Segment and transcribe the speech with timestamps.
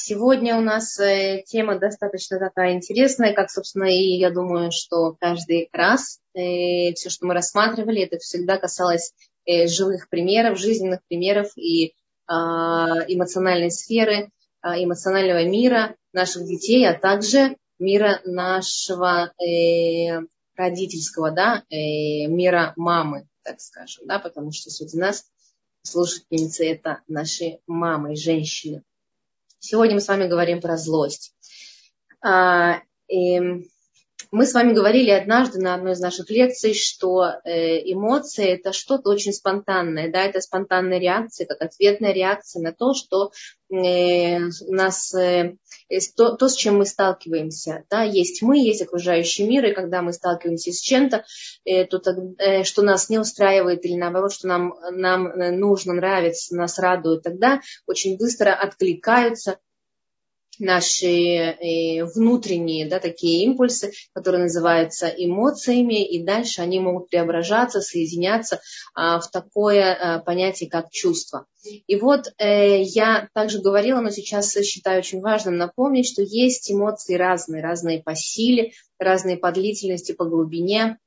[0.00, 5.68] Сегодня у нас э, тема достаточно такая интересная, как, собственно, и я думаю, что каждый
[5.72, 9.12] раз э, все, что мы рассматривали, это всегда касалось
[9.44, 11.94] э, живых примеров, жизненных примеров и
[12.26, 14.30] а, эмоциональной сферы,
[14.60, 19.32] а, эмоционального мира наших детей, а также мира нашего
[20.56, 25.24] родительского, да, мира мамы, так скажем, да, потому что среди нас
[25.82, 28.82] слушательницы это наши мамы, женщины.
[29.58, 31.34] Сегодня мы с вами говорим про злость.
[32.20, 32.80] А,
[34.30, 39.10] мы с вами говорили однажды на одной из наших лекций, что э, эмоции это что-то
[39.10, 43.32] очень спонтанное, да, это спонтанная реакция, как ответная реакция на то, что
[43.70, 45.56] э, нас, э,
[46.16, 50.12] то, то, с чем мы сталкиваемся, да, есть мы, есть окружающий мир, и когда мы
[50.12, 51.24] сталкиваемся с чем-то,
[51.90, 57.60] то, что нас не устраивает или наоборот, что нам, нам нужно, нравится, нас радует, тогда
[57.86, 59.58] очень быстро откликаются
[60.58, 68.60] наши э, внутренние да, такие импульсы, которые называются эмоциями, и дальше они могут преображаться, соединяться
[68.94, 71.46] а, в такое а, понятие, как чувство.
[71.86, 77.14] И вот э, я также говорила, но сейчас считаю очень важным напомнить, что есть эмоции
[77.14, 80.98] разные, разные по силе, разные по длительности, по глубине.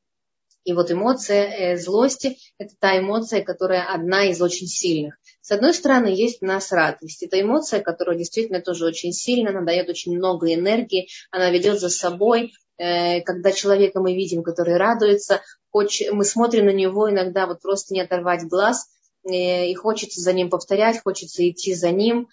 [0.64, 5.18] И вот эмоция э, злости– это та эмоция, которая одна из очень сильных.
[5.52, 7.24] С одной стороны, есть у нас радость.
[7.24, 11.90] Это эмоция, которая действительно тоже очень сильная, она дает очень много энергии, она ведет за
[11.90, 12.54] собой.
[12.78, 15.42] Э, когда человека мы видим, который радуется,
[15.74, 18.88] мы смотрим на него иногда вот просто не оторвать глаз,
[19.30, 22.30] э, и хочется за ним повторять, хочется идти за ним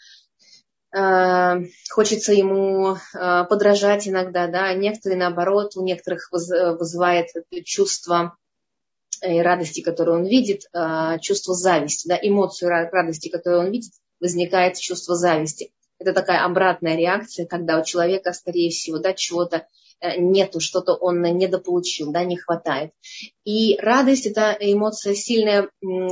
[0.96, 1.56] э,
[1.90, 7.30] хочется ему подражать иногда, да, некоторые наоборот, у некоторых вызывает
[7.64, 8.36] чувство
[9.20, 14.78] Э, радости, которую он видит, а, чувство зависти, да, эмоцию радости, которую он видит, возникает
[14.78, 15.72] чувство зависти.
[15.98, 19.66] Это такая обратная реакция, когда у человека, скорее всего, да, чего-то
[20.00, 22.92] э, нету, что-то он недополучил, да, не хватает.
[23.44, 25.68] И радость– это эмоция сильная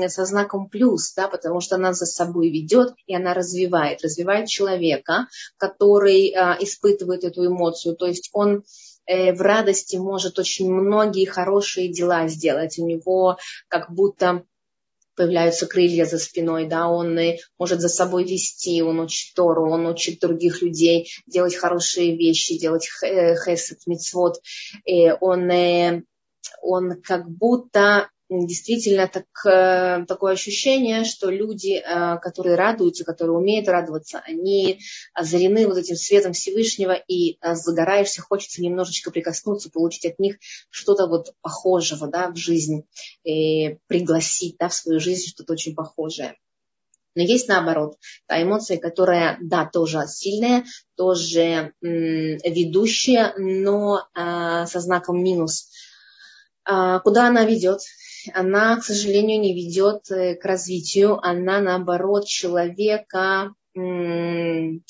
[0.09, 5.29] со знаком плюс, да, потому что она за собой ведет, и она развивает, развивает человека,
[5.57, 7.95] который испытывает эту эмоцию.
[7.95, 12.79] То есть он Э, в радости может очень многие хорошие дела сделать.
[12.79, 14.45] У него как будто
[15.17, 19.87] появляются крылья за спиной, да, он э, может за собой вести, он учит Тору, он
[19.87, 24.41] учит других людей делать хорошие вещи, делать э, хесед, мицвод,
[25.21, 26.05] он,
[26.63, 33.69] он как будто действительно так, э, такое ощущение, что люди, э, которые радуются, которые умеют
[33.69, 34.81] радоваться, они
[35.15, 40.37] озарены вот этим светом Всевышнего, и э, загораешься, хочется немножечко прикоснуться, получить от них
[40.71, 42.85] что-то вот похожего да, в жизнь,
[43.25, 46.35] и пригласить да, в свою жизнь что-то очень похожее.
[47.15, 50.65] Но есть наоборот, та эмоция, которая, да, тоже сильная,
[50.97, 55.71] тоже м, ведущая, но э, со знаком минус.
[56.65, 57.81] А, куда она ведет?
[58.35, 64.81] Она, к сожалению, не ведет э, к развитию, она, наоборот, человека, ну,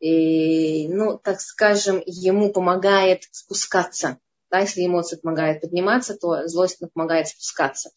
[0.00, 4.18] так скажем, ему помогает спускаться.
[4.50, 7.90] Да, если эмоция помогает подниматься, то злость помогает спускаться.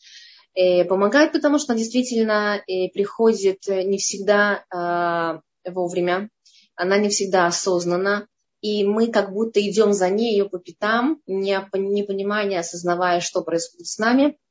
[0.54, 6.30] Э, помогает, потому что она действительно э, приходит не всегда а, вовремя,
[6.76, 8.28] она не всегда осознанна,
[8.60, 13.22] и мы как будто идем за ней, ее по пятам, не, не понимая, не осознавая,
[13.22, 14.38] что происходит с нами–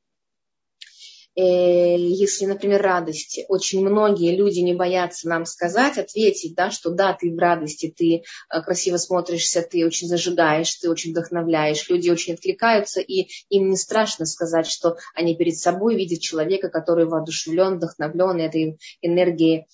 [1.35, 7.33] если, например, радости, очень многие люди не боятся нам сказать, ответить, да, что да, ты
[7.33, 11.89] в радости, ты э, красиво смотришься, ты очень зажигаешь, ты очень вдохновляешь.
[11.89, 17.05] Люди очень откликаются, и им не страшно сказать, что они перед собой видят человека, который
[17.05, 19.67] воодушевлен, вдохновлен этой энергией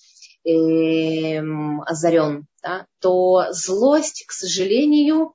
[0.44, 1.40] э,
[1.86, 2.46] озарен.
[2.62, 5.34] Да, то злость, к сожалению,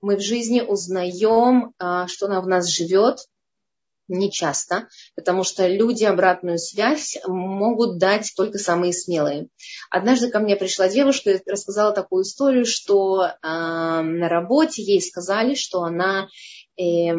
[0.00, 3.20] мы в жизни узнаем, а, что она в нас живет,
[4.08, 9.48] не часто, потому что люди обратную связь могут дать только самые смелые.
[9.90, 15.54] Однажды ко мне пришла девушка и рассказала такую историю, что э, на работе ей сказали,
[15.54, 16.28] что она
[16.76, 17.12] э,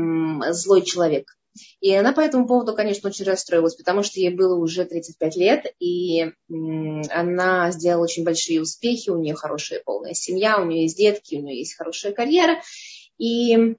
[0.52, 1.36] злой человек.
[1.80, 5.66] И она по этому поводу, конечно, очень расстроилась, потому что ей было уже 35 лет,
[5.80, 11.36] и она сделала очень большие успехи, у нее хорошая полная семья, у нее есть детки,
[11.36, 12.62] у нее есть хорошая карьера.
[13.18, 13.76] И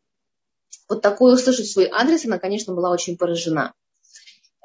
[0.88, 3.74] вот такое услышать свой адрес, она, конечно, была очень поражена.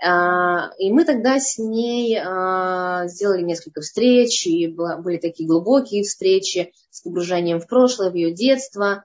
[0.03, 6.74] А, и мы тогда с ней а, сделали несколько встреч, и были такие глубокие встречи
[6.89, 9.03] с погружением в прошлое, в ее детство.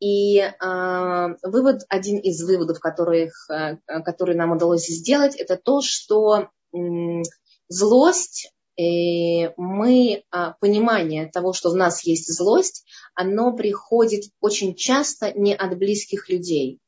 [0.00, 3.48] И а, вывод, один из выводов, которых,
[3.86, 6.48] который нам удалось сделать, это то, что
[7.68, 12.84] злость мы, а, понимание того, что в нас есть злость,
[13.14, 16.80] оно приходит очень часто не от близких людей,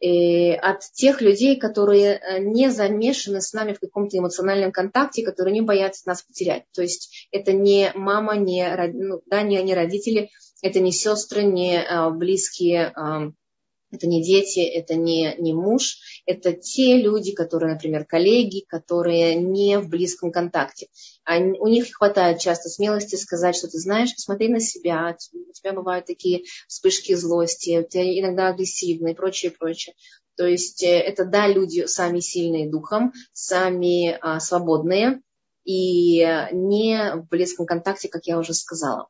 [0.00, 5.54] э, от тех людей, которые э, не замешаны с нами в каком-то эмоциональном контакте, которые
[5.54, 6.64] не боятся нас потерять.
[6.74, 10.30] То есть это не мама, не, ну, да, не, не родители,
[10.62, 12.92] это не сестры, не а, близкие
[13.94, 19.78] это не дети, это не, не муж, это те люди, которые, например, коллеги, которые не
[19.78, 20.88] в близком контакте.
[21.24, 25.72] Они, у них хватает часто смелости сказать, что ты знаешь, смотри на себя, у тебя
[25.72, 29.94] бывают такие вспышки злости, тебя иногда агрессивные и прочее, прочее.
[30.36, 35.20] То есть э, это, да, люди сами сильные духом, сами а, свободные
[35.64, 39.08] и не в близком контакте, как я уже сказала.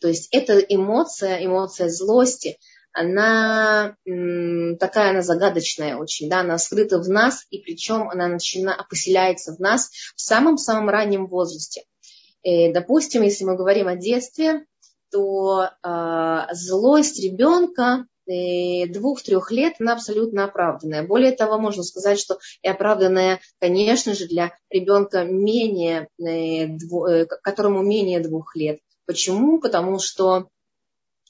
[0.00, 2.58] То есть это эмоция, эмоция злости,
[2.92, 9.54] она такая, она загадочная очень, да, она скрыта в нас, и причем она начинает, поселяется
[9.54, 11.84] в нас в самом-самом раннем возрасте.
[12.42, 14.64] И, э, допустим, если мы говорим о детстве,
[15.10, 21.04] то э, злость ребенка двух-трех лет, она абсолютно оправданная.
[21.04, 27.82] Более того, можно сказать, что и оправданная, конечно же, для ребенка менее, э, э, которому
[27.82, 28.78] менее двух лет.
[29.04, 29.58] Почему?
[29.58, 30.48] Потому что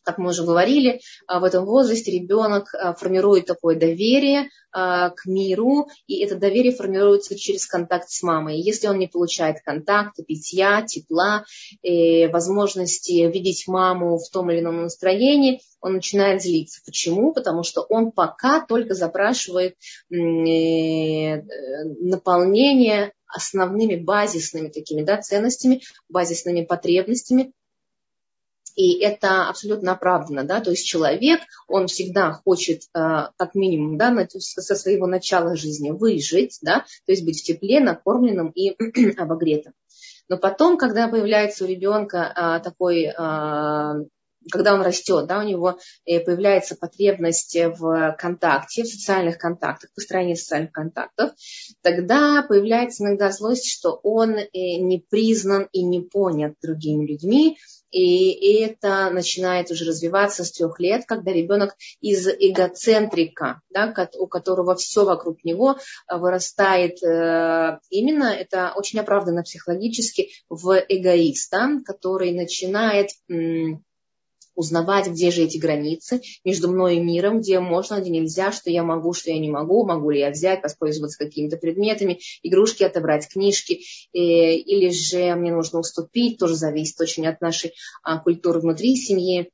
[0.02, 5.26] как мы уже говорили, а, в этом возрасте ребенок а, формирует такое доверие а, к
[5.26, 8.60] миру, и это доверие формируется через контакт с мамой.
[8.60, 11.44] Если он не получает контакта, питья, тепла,
[11.82, 16.80] э, возможности видеть маму в том или ином настроении, он начинает злиться.
[16.84, 17.32] Почему?
[17.32, 19.76] Потому что он пока только запрашивает
[20.10, 21.42] э,
[22.00, 27.52] наполнение основными базисными такими да, ценностями, базисными потребностями,
[28.80, 34.26] и это абсолютно оправдано, да, то есть человек, он всегда хочет, э, как минимум, да,
[34.38, 38.70] со своего начала жизни выжить, да, то есть быть в тепле, накормленным и
[39.18, 39.74] обогретым.
[40.30, 43.96] Но потом, когда появляется у ребенка а, такой а,
[44.50, 50.34] когда он растет, да, у него э, появляется потребность в контакте, в социальных контактах, построении
[50.34, 51.32] социальных контактов,
[51.82, 57.58] тогда появляется иногда злость, что он э, не признан и не понят другими людьми,
[57.90, 64.74] и это начинает уже развиваться с трех лет, когда ребенок из эгоцентрика, да, у которого
[64.76, 65.76] все вокруг него
[66.06, 73.10] а, вырастает э, именно, это очень оправданно психологически, в эгоиста, который начинает
[74.54, 78.82] узнавать, где же эти границы между мной и миром, где можно, где нельзя, что я
[78.82, 83.80] могу, что я не могу, могу ли я взять, воспользоваться какими-то предметами, игрушки отобрать, книжки,
[84.12, 89.50] э, или же мне нужно уступить, тоже зависит очень от нашей а, культуры внутри семьи.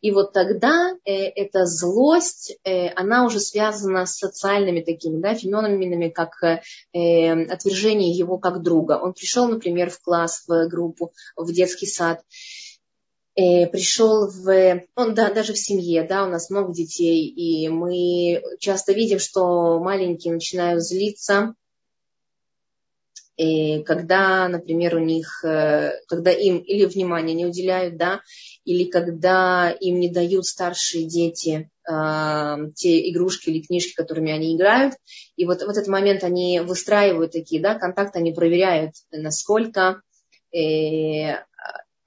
[0.00, 6.08] И вот тогда э, эта злость, э, она уже связана с социальными такими да, феноменами,
[6.08, 8.98] как э, отвержение его как друга.
[9.00, 12.22] Он пришел, например, в класс, в группу, в детский сад,
[13.36, 18.42] э, пришел в, он да, даже в семье, да, у нас много детей, и мы
[18.58, 21.54] часто видим, что маленькие начинают злиться,
[23.40, 28.20] и когда, например, у них, э, когда им или внимания не уделяют, да,
[28.66, 34.96] или когда им не дают старшие дети э, те игрушки или книжки, которыми они играют,
[35.36, 40.02] и вот в этот момент они выстраивают такие, да, контакты, они проверяют, насколько
[40.52, 41.36] э,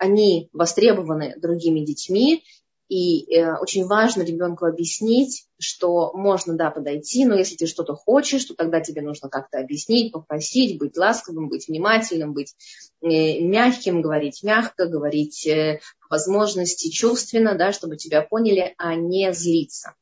[0.04, 2.44] они востребованы другими детьми,
[2.90, 8.44] и э, очень важно ребенку объяснить, что можно, да, подойти, но если ты что-то хочешь,
[8.44, 12.54] то тогда тебе нужно как-то объяснить, попросить, быть ласковым, быть внимательным, быть
[13.02, 19.96] э, мягким, говорить мягко, говорить э, возможности чувственно, да, чтобы тебя поняли, а не злиться.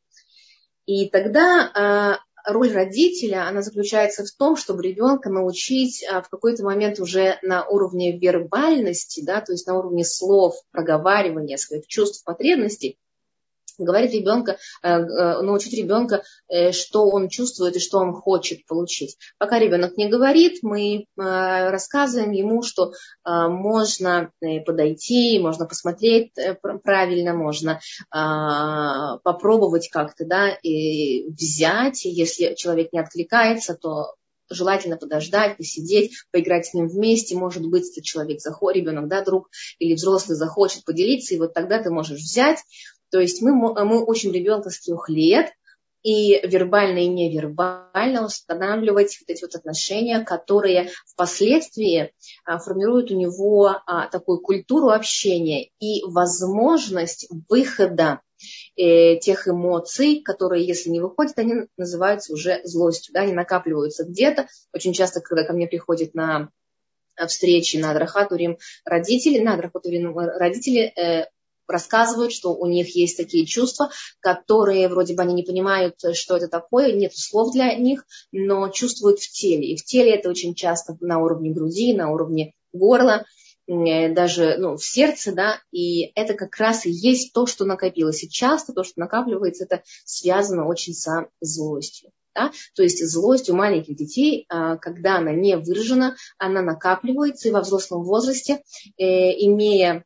[0.87, 6.63] И тогда э, роль родителя, она заключается в том, чтобы ребенка научить а, в какой-то
[6.63, 12.97] момент уже на уровне вербальности, да, то есть на уровне слов, проговаривания своих чувств, потребностей,
[13.77, 19.17] говорить ребенка, э, э, научить ребенка, э, что он чувствует и что он хочет получить.
[19.37, 24.31] Пока ребенок не говорит, мы рассказываем ему, что можно
[24.65, 26.31] подойти, можно посмотреть
[26.83, 27.79] правильно, можно
[29.23, 34.15] попробовать как-то, да, и взять, если человек не откликается, то
[34.53, 37.35] желательно подождать, посидеть, поиграть с ним вместе.
[37.35, 39.49] Может быть, этот человек захочет, ребенок, да, друг
[39.79, 42.59] или взрослый захочет поделиться, и вот тогда ты можешь взять,
[43.11, 45.51] то есть мы, мы учим ребенка с трех лет
[46.03, 52.13] и вербально и невербально устанавливать вот эти вот отношения, которые впоследствии
[52.43, 58.21] а, формируют у него а, такую культуру общения и возможность выхода
[58.75, 64.47] э, тех эмоций, которые, если не выходят, они называются уже злостью, да, они накапливаются где-то.
[64.73, 66.49] Очень часто, когда ко мне приходит на
[67.27, 71.27] встречи на Адрахатурим родители, на Адрахатурим родители э,
[71.71, 76.47] рассказывают, что у них есть такие чувства, которые вроде бы они не понимают, что это
[76.47, 79.71] такое, нет слов для них, но чувствуют в теле.
[79.71, 83.25] И в теле это очень часто на уровне груди, на уровне горла,
[83.67, 88.23] э, даже ну, в сердце, да, и это как раз и есть то, что накопилось.
[88.23, 92.11] И часто то, что накапливается, это связано очень со злостью.
[92.33, 92.51] Да?
[92.75, 97.59] То есть злость у маленьких детей, а, когда она не выражена, она накапливается и во
[97.59, 98.63] взрослом возрасте,
[98.97, 100.05] э, имея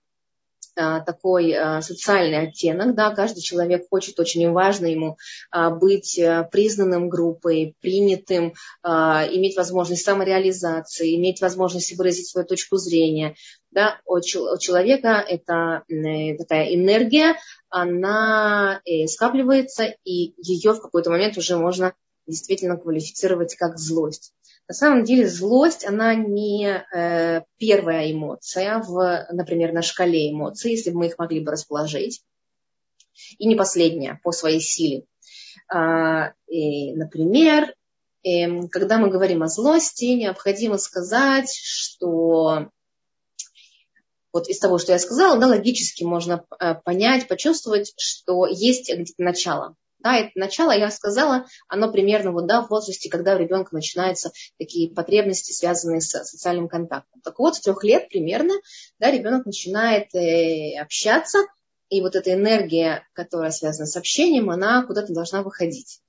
[0.75, 5.17] такой а, социальный оттенок, да, каждый человек хочет, очень важно ему
[5.51, 6.19] быть
[6.51, 8.53] признанным группой, принятым,
[8.83, 13.35] иметь возможность самореализации, иметь возможность выразить свою точку зрения,
[13.75, 17.35] да, у человека это э, такая энергия,
[17.69, 21.93] она э, скапливается, и ее в какой-то момент уже можно
[22.25, 24.33] действительно квалифицировать как злость.
[24.67, 30.89] На самом деле злость, она не э, первая эмоция, в, например, на шкале эмоций, если
[30.89, 32.23] бы мы их могли бы расположить,
[33.37, 35.05] и не последняя по своей силе.
[35.67, 37.75] А, и, например,
[38.23, 42.69] э, когда мы говорим о злости, необходимо сказать, что
[44.33, 49.21] вот из того, что я сказала, да, логически можно э, понять, почувствовать, что есть где-то
[49.21, 49.75] начало.
[50.05, 54.31] Да, это начало, я сказала, оно примерно вот, да, в возрасте, когда у ребенка начинаются
[54.59, 57.21] такие потребности, связанные с социальным контактом.
[57.21, 58.53] Так вот, с трех лет примерно
[58.99, 61.39] да, ребенок начинает э, общаться,
[61.89, 66.01] и вот эта энергия, которая связана с общением, она куда-то должна выходить.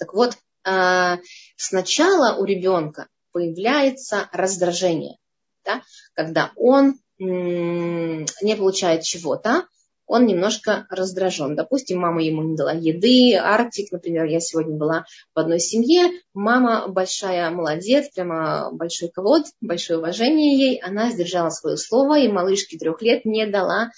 [0.00, 1.16] Так вот, э,
[1.56, 5.16] сначала у ребенка появляется раздражение,
[5.64, 5.80] да,
[6.14, 9.68] когда он не получает чего-то,
[10.06, 11.56] он немножко раздражен.
[11.56, 16.88] Допустим, мама ему не дала еды, Арктик, например, я сегодня была в одной семье, мама
[16.88, 23.02] большая молодец, прямо большой колод, большое уважение ей, она сдержала свое слово, и малышке трех
[23.02, 23.90] лет не дала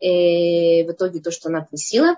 [0.00, 2.16] э, в итоге то, что она просила,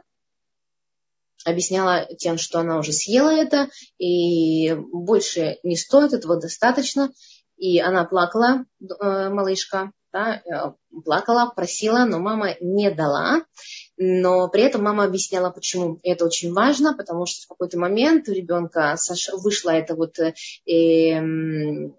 [1.44, 7.10] объясняла тем, что она уже съела это, и больше не стоит, этого достаточно.
[7.56, 10.72] И она плакала, э, малышка, да, э,
[11.04, 13.42] плакала, просила, но мама не дала.
[13.96, 18.32] Но при этом мама объясняла, почему это очень важно, потому что в какой-то момент у
[18.32, 18.96] ребенка
[19.42, 20.34] вышла это вот э,
[20.66, 21.96] эм,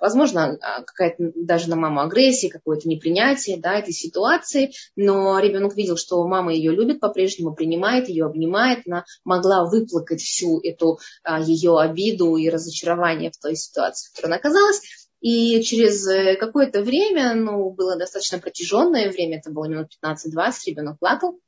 [0.00, 5.96] возможно, а, какая-то даже на маму агрессия, какое-то непринятие да, этой ситуации, но ребенок видел,
[5.96, 11.78] что мама ее любит по-прежнему, принимает ее, обнимает, она могла выплакать всю эту а, ее
[11.78, 17.34] обиду и разочарование в той ситуации, в которой она оказалась, и через э, какое-то время,
[17.34, 21.40] ну, было достаточно протяженное время, это было минут 15-20, ребенок плакал.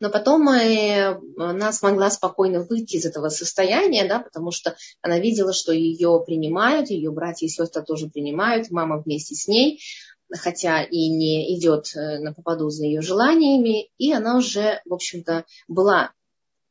[0.00, 5.52] Но потом э, она смогла спокойно выйти из этого состояния, да, потому что она видела,
[5.52, 9.82] что ее принимают, ее братья и сестры тоже принимают, мама вместе с ней,
[10.30, 15.44] хотя и не идет э, на попаду за ее желаниями, и она уже, в общем-то,
[15.68, 16.12] была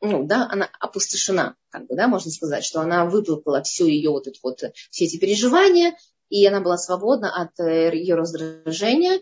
[0.04, 4.28] ну, да, она опустошена, как бы, да, можно сказать, что она выплакала всю ее вот
[4.28, 5.96] это вот, все эти переживания,
[6.30, 9.22] и она была свободна от э, ее раздражения,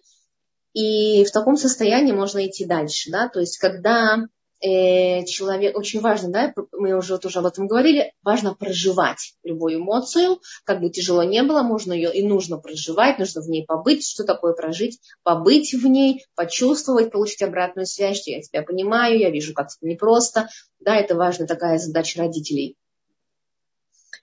[0.73, 4.27] и в таком состоянии можно идти дальше, да, то есть когда
[4.61, 10.39] э, человек, очень важно, да, мы уже тоже об этом говорили, важно проживать любую эмоцию,
[10.63, 14.23] как бы тяжело не было, можно ее и нужно проживать, нужно в ней побыть, что
[14.23, 19.53] такое прожить, побыть в ней, почувствовать, получить обратную связь, что я тебя понимаю, я вижу,
[19.53, 20.49] как это непросто,
[20.79, 22.77] да, это важная такая задача родителей.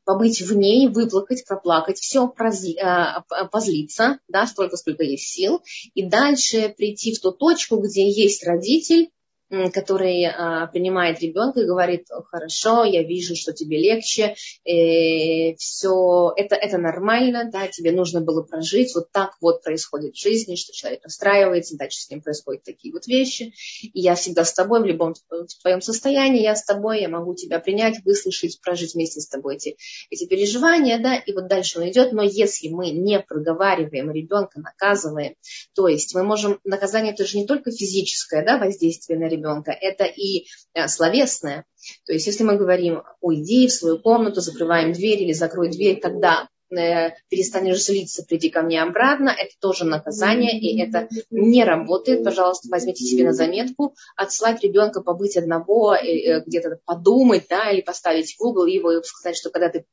[0.04, 2.32] Побыть в ней, выплакать, проплакать, все
[2.80, 8.46] а, позлиться, да, столько, сколько есть сил, и дальше прийти в ту точку, где есть
[8.46, 9.10] родитель,
[9.50, 16.54] который а, принимает ребенка и говорит, хорошо, я вижу, что тебе легче, э, все, это,
[16.54, 21.00] это нормально, да, тебе нужно было прожить, вот так вот происходит в жизни, что человек
[21.04, 25.14] расстраивается, дальше с ним происходят такие вот вещи, и я всегда с тобой в любом
[25.62, 29.76] твоем состоянии, я с тобой, я могу тебя принять, выслушать, прожить вместе с тобой эти,
[30.10, 35.34] эти переживания, да, и вот дальше он идет, но если мы не проговариваем ребенка, наказываем,
[35.74, 39.72] то есть мы можем, наказание это же не только физическое, да, воздействие на ребенка, ребенка,
[39.72, 41.64] это и э, словесное.
[42.06, 46.48] То есть, если мы говорим, уйди в свою комнату, закрываем дверь или закрой дверь, тогда
[46.70, 52.24] э, перестанешь злиться, приди ко мне обратно, это тоже наказание, и это не работает.
[52.24, 58.36] Пожалуйста, возьмите себе на заметку, отслать ребенка побыть одного, э, где-то подумать, да, или поставить
[58.36, 59.84] в угол его и сказать, что когда ты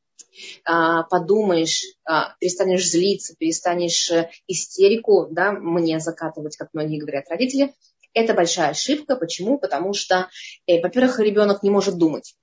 [0.65, 4.11] а, подумаешь, а, перестанешь злиться, перестанешь
[4.47, 7.73] истерику, да, мне закатывать, как многие говорят родители,
[8.15, 9.15] это большая ошибка.
[9.15, 9.59] Почему?
[9.59, 10.29] Потому что,
[10.65, 12.33] э, во-первых, ребенок не может думать.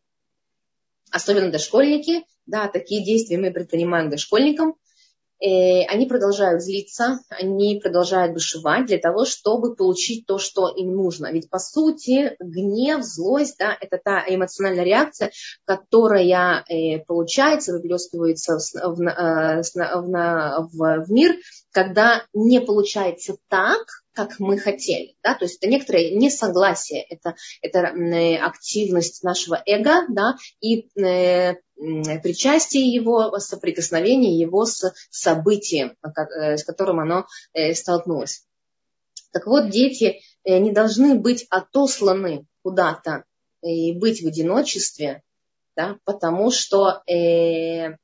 [1.11, 2.25] Особенно дошкольники.
[2.47, 4.77] Да, такие действия мы предпринимаем дошкольникам.
[5.45, 11.33] э, они продолжают злиться, они продолжают бушевать для того, чтобы получить то, что им нужно.
[11.33, 15.33] Ведь по сути гнев, злость, да, это та эмоциональная реакция,
[15.65, 21.35] которая э, получается, выплескивается в, в, э, в, в, в мир,
[21.73, 25.17] когда не получается так, как мы хотели.
[25.23, 25.35] Да?
[25.35, 27.93] То есть это некоторое несогласие, это, это
[28.45, 30.37] активность нашего эго да?
[30.61, 31.55] и э,
[32.23, 38.45] причастие его, соприкосновение его с событием, э, с которым оно э, столкнулось.
[39.33, 43.25] Так вот, дети э, не должны быть отосланы куда-то
[43.63, 45.23] и быть в одиночестве,
[45.75, 47.97] да, потому что э,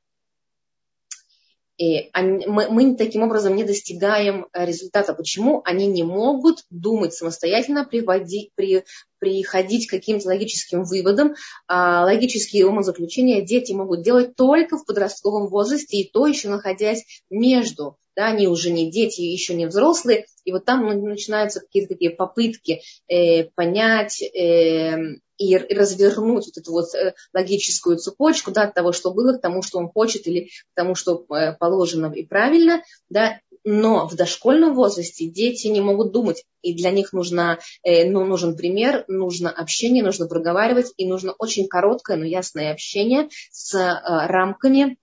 [1.79, 5.13] и мы, мы таким образом не достигаем э, результата.
[5.13, 5.61] Почему?
[5.63, 8.83] Они не могут думать самостоятельно, приводить, при,
[9.17, 11.35] приходить к каким-то логическим выводам.
[11.69, 17.97] А логические умозаключения дети могут делать только в подростковом возрасте, и то еще находясь между
[18.13, 22.81] да, они уже не дети, еще не взрослые, и вот там начинаются какие-то такие попытки
[23.07, 29.11] э, понять, э, и развернуть вот эту вот э, логическую цепочку да, от того, что
[29.11, 33.39] было, к тому, что он хочет, или к тому, что э, положено и правильно, да,
[33.63, 38.57] но в дошкольном возрасте дети не могут думать, и для них нужно, э, ну, нужен
[38.57, 44.97] пример, нужно общение, нужно проговаривать, и нужно очень короткое, но ясное общение с рамками,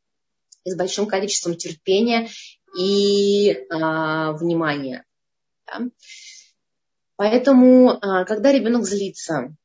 [0.64, 2.28] с большим количеством терпения
[2.78, 5.04] и э, внимания.
[5.66, 5.86] Да?
[7.16, 9.56] Поэтому, когда ребенок злится,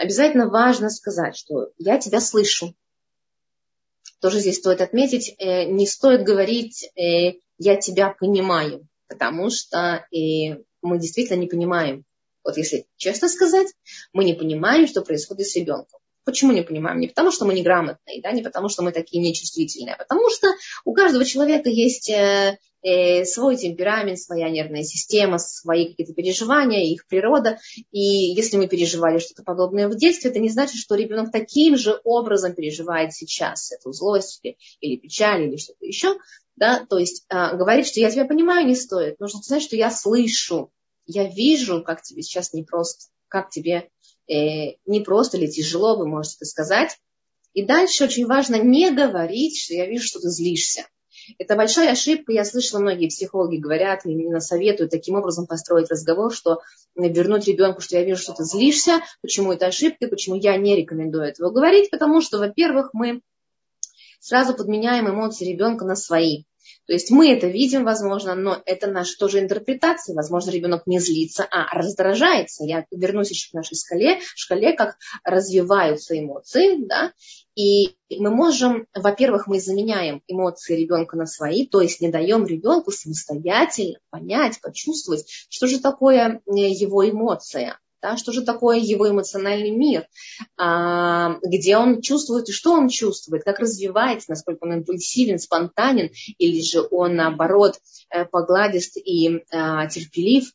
[0.00, 2.74] обязательно важно сказать, что я тебя слышу.
[4.20, 10.62] Тоже здесь стоит отметить, э, не стоит говорить э, я тебя понимаю, потому что э,
[10.82, 12.04] мы действительно не понимаем.
[12.42, 13.68] Вот если честно сказать,
[14.12, 15.99] мы не понимаем, что происходит с ребенком.
[16.24, 17.00] Почему не понимаем?
[17.00, 20.48] Не потому, что мы неграмотные, да, не потому, что мы такие нечувствительные, а потому что
[20.84, 22.58] у каждого человека есть э,
[23.24, 27.58] свой темперамент, своя нервная система, свои какие-то переживания, их природа.
[27.90, 32.00] И если мы переживали что-то подобное в детстве, это не значит, что ребенок таким же
[32.04, 34.42] образом переживает сейчас эту злость
[34.80, 36.18] или печаль или что-то еще.
[36.56, 36.84] Да?
[36.88, 39.18] То есть э, говорить, что я тебя понимаю, не стоит.
[39.20, 40.70] Нужно сказать, что я слышу,
[41.06, 43.88] я вижу, как тебе сейчас непросто, как тебе
[44.30, 46.98] э, непросто или тяжело, вы можете это сказать.
[47.52, 50.86] И дальше очень важно не говорить, что я вижу, что ты злишься.
[51.38, 52.32] Это большая ошибка.
[52.32, 56.60] Я слышала, многие психологи говорят, именно советуют таким образом построить разговор, что
[56.96, 61.24] вернуть ребенку, что я вижу, что ты злишься, почему это ошибка, почему я не рекомендую
[61.24, 63.20] этого говорить, потому что, во-первых, мы
[64.20, 66.44] сразу подменяем эмоции ребенка на свои.
[66.86, 70.14] То есть мы это видим, возможно, но это наша тоже интерпретация.
[70.14, 72.64] Возможно, ребенок не злится, а раздражается.
[72.64, 77.12] Я вернусь еще к нашей шкале, шкале, как развиваются эмоции, да,
[77.54, 82.90] и мы можем, во-первых, мы заменяем эмоции ребенка на свои, то есть не даем ребенку
[82.90, 87.78] самостоятельно понять, почувствовать, что же такое э, его эмоция.
[88.02, 90.06] Да, что же такое его эмоциональный мир,
[90.56, 96.62] а, где он чувствует и что он чувствует, как развивается, насколько он импульсивен, спонтанен, или
[96.62, 100.50] же он, наоборот, э, погладист и а, терпелив.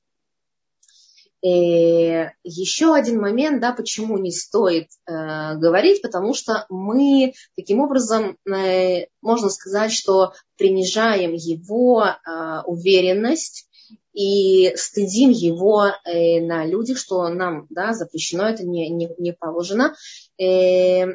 [1.45, 8.37] И еще один момент, да, почему не стоит э, говорить, потому что мы таким образом,
[8.51, 13.67] э, можно сказать, что принижаем его э, уверенность
[14.13, 19.95] и стыдим его э, на людях, что нам да, запрещено, это не, не, не положено.
[20.39, 21.05] Э,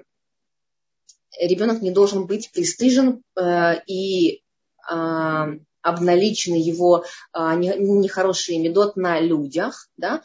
[1.39, 4.43] ребенок не должен быть пристыжен э, и
[4.91, 10.23] э, обналичены его а, нехорошие медот на людях, да,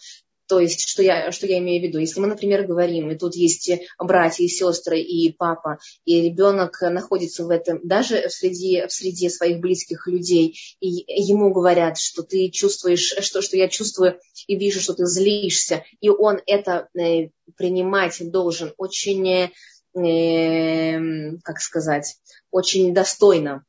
[0.48, 2.00] то есть, что я, что я имею в виду?
[2.00, 7.46] Если мы, например, говорим, и тут есть братья и сестры, и папа, и ребенок находится
[7.46, 12.50] в этом, даже в среде, в среде своих близких людей, и ему говорят, что ты
[12.50, 18.20] чувствуешь, что, что я чувствую и вижу, что ты злишься, и он это э, принимать
[18.32, 19.50] должен очень,
[19.96, 22.18] э, как сказать,
[22.52, 23.66] очень достойно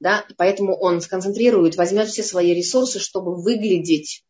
[0.00, 4.24] да, поэтому он сконцентрирует, возьмет все свои ресурсы, чтобы выглядеть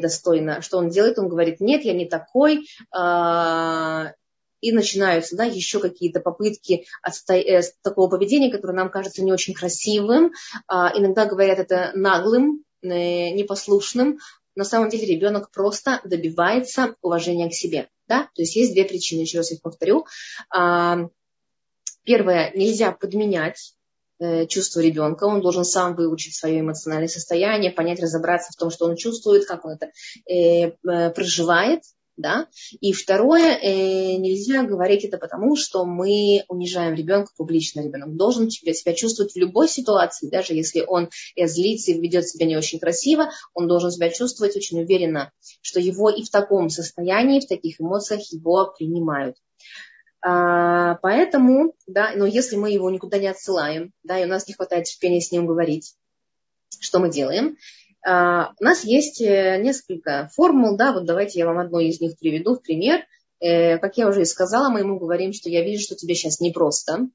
[0.00, 0.62] достойно.
[0.62, 1.18] Что он делает?
[1.18, 4.12] Он говорит, нет, я не такой, э,
[4.60, 7.34] и начинаются да, еще какие-то попытки отсто...
[7.34, 10.32] э, такого поведения, которое нам кажется не очень красивым.
[10.70, 14.18] Э, иногда говорят это наглым, э, непослушным.
[14.54, 17.88] На самом деле ребенок просто добивается уважения к себе.
[18.08, 18.24] Да?
[18.34, 20.06] То есть есть две причины, еще раз их повторю.
[20.54, 21.08] Э,
[22.04, 23.74] первое, нельзя подменять
[24.20, 28.84] Э, чувство ребенка, он должен сам выучить свое эмоциональное состояние, понять, разобраться в том, что
[28.84, 29.92] он чувствует, как он это
[30.28, 31.80] э, э, проживает,
[32.18, 32.48] Да?
[32.80, 33.58] И второе,
[34.18, 37.80] нельзя говорить это потому, что мы унижаем ребенка публично.
[37.80, 42.44] Ребенок должен себя, себя чувствовать в любой ситуации, даже если он злится и ведет себя
[42.44, 47.40] не очень красиво, он должен себя чувствовать очень уверенно, что его и в таком состоянии,
[47.40, 49.36] в таких эмоциях его принимают.
[50.22, 54.54] А, поэтому, да, но если мы его никуда не отсылаем, да, и у нас не
[54.54, 55.94] хватает терпения с ним говорить,
[56.78, 57.56] что мы делаем?
[58.06, 62.18] А, у нас есть э, несколько формул, да, вот давайте я вам одну из них
[62.18, 63.04] приведу в пример.
[63.40, 66.40] Э, как я уже и сказала, мы ему говорим, что я вижу, что тебе сейчас
[66.40, 67.08] непросто,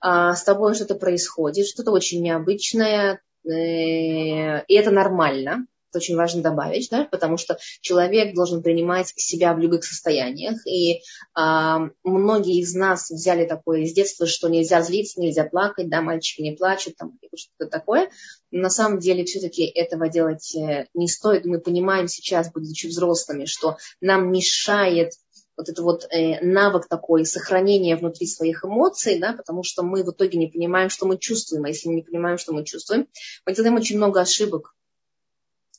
[0.00, 6.42] а, с тобой что-то происходит, что-то очень необычное, э, и это нормально, это очень важно
[6.42, 10.66] добавить, да, потому что человек должен принимать себя в любых состояниях.
[10.66, 11.00] И
[11.34, 16.42] а, многие из нас взяли такое из детства, что нельзя злиться, нельзя плакать, да, мальчики
[16.42, 18.10] не плачут, там что-то такое.
[18.50, 21.44] Но на самом деле все-таки этого делать э, не стоит.
[21.44, 25.12] Мы понимаем сейчас, будучи взрослыми, что нам мешает
[25.56, 30.10] вот этот вот э, навык такой сохранения внутри своих эмоций, да, потому что мы в
[30.10, 31.64] итоге не понимаем, что мы чувствуем.
[31.64, 33.08] А если мы не понимаем, что мы чувствуем,
[33.44, 34.74] мы делаем очень много ошибок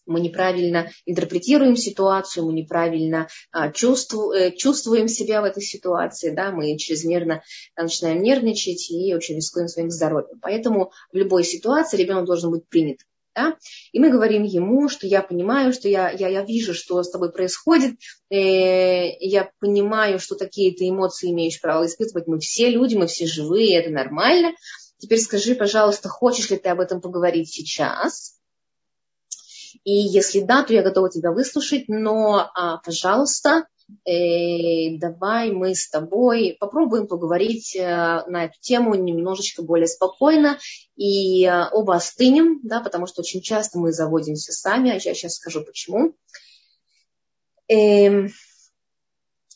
[0.09, 6.51] мы неправильно интерпретируем ситуацию, мы неправильно а, чувству, э, чувствуем себя в этой ситуации, да,
[6.51, 7.43] мы чрезмерно
[7.77, 10.39] начинаем нервничать и очень рискуем своим здоровьем.
[10.41, 12.99] Поэтому в любой ситуации ребенок должен быть принят.
[13.35, 13.55] Да?
[13.91, 17.31] И мы говорим ему, что я понимаю, что я, я, я вижу, что с тобой
[17.31, 17.95] происходит,
[18.29, 22.27] э, я понимаю, что такие ты эмоции имеешь право испытывать.
[22.27, 24.53] Мы все люди, мы все живые, это нормально.
[24.97, 28.38] Теперь скажи, пожалуйста, хочешь ли ты об этом поговорить сейчас?
[29.83, 33.67] И если да, то я готова тебя выслушать, но, а, пожалуйста,
[34.05, 37.81] э, давай мы с тобой попробуем поговорить э,
[38.27, 40.59] на эту тему немножечко более спокойно
[40.95, 45.35] и э, оба остынем, да, потому что очень часто мы заводимся сами, а я сейчас
[45.35, 46.15] скажу почему.
[47.67, 48.29] Эм,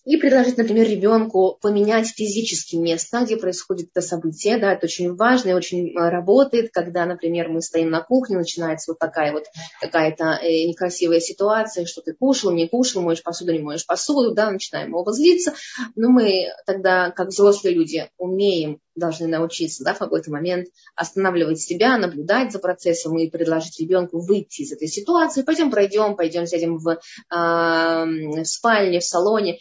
[0.06, 4.58] и предложить, например, ребенку поменять физически место, где происходит это событие.
[4.58, 8.92] Да, это очень важно и очень э, работает, когда, например, мы стоим на кухне, начинается
[8.92, 9.46] вот такая вот
[9.80, 14.52] какая-то э, некрасивая ситуация, что ты кушал, не кушал, моешь посуду, не моешь посуду, да,
[14.52, 15.54] начинаем его злиться.
[15.96, 21.98] Но мы тогда, как взрослые люди, умеем должны научиться да, в какой-то момент останавливать себя,
[21.98, 25.42] наблюдать за процессом и предложить ребенку выйти из этой ситуации.
[25.42, 26.96] Пойдем пройдем, пойдем сядем в, э,
[27.32, 29.60] в спальне, в салоне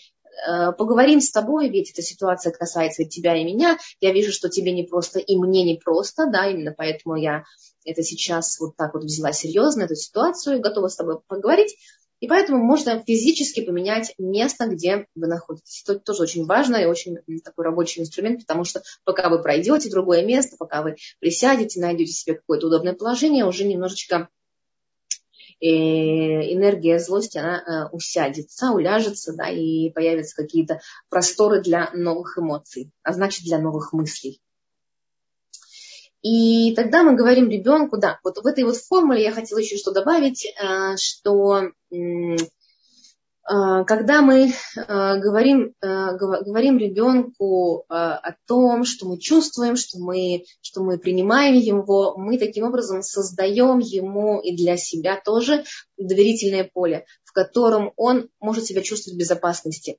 [0.76, 3.78] поговорим с тобой, ведь эта ситуация касается тебя и меня.
[4.00, 7.44] Я вижу, что тебе не просто и мне не просто, да, именно поэтому я
[7.84, 11.76] это сейчас вот так вот взяла серьезно, эту ситуацию, готова с тобой поговорить.
[12.20, 15.82] И поэтому можно физически поменять место, где вы находитесь.
[15.82, 20.24] Это тоже очень важно и очень такой рабочий инструмент, потому что пока вы пройдете другое
[20.24, 24.28] место, пока вы присядете, найдете себе какое-то удобное положение, уже немножечко
[25.68, 33.12] энергия злости, она э, усядется, уляжется, да, и появятся какие-то просторы для новых эмоций, а
[33.12, 34.40] значит для новых мыслей.
[36.22, 39.92] И тогда мы говорим ребенку, да, вот в этой вот формуле я хотела еще что
[39.92, 41.70] добавить, э, что
[43.44, 50.82] когда мы а, говорим, а, говорим ребенку о том, что мы чувствуем, что мы, что
[50.82, 55.64] мы принимаем его, мы таким образом создаем ему и для себя тоже
[55.96, 59.98] доверительное поле, в котором он может себя чувствовать в безопасности.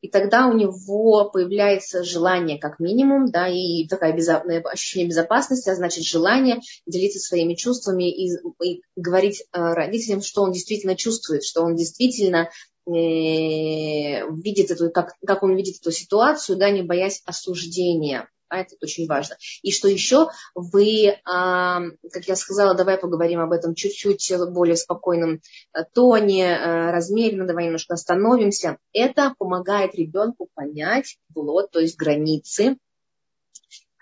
[0.00, 6.04] И тогда у него появляется желание, как минимум, да, и такое ощущение безопасности, а значит
[6.04, 8.30] желание делиться своими чувствами и,
[8.62, 12.48] и говорить родителям, что он действительно чувствует, что он действительно
[12.92, 18.28] видит эту, как, как он видит эту ситуацию, да, не боясь осуждения.
[18.48, 19.36] А это очень важно.
[19.62, 25.42] И что еще, вы, а, как я сказала, давай поговорим об этом чуть-чуть более спокойном
[25.74, 28.78] э, тоне, э, размеренно, давай немножко остановимся.
[28.94, 32.78] Это помогает ребенку понять вот, то есть границы,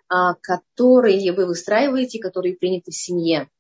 [0.09, 3.51] а, которые вы выстраиваете, которые приняты в семье.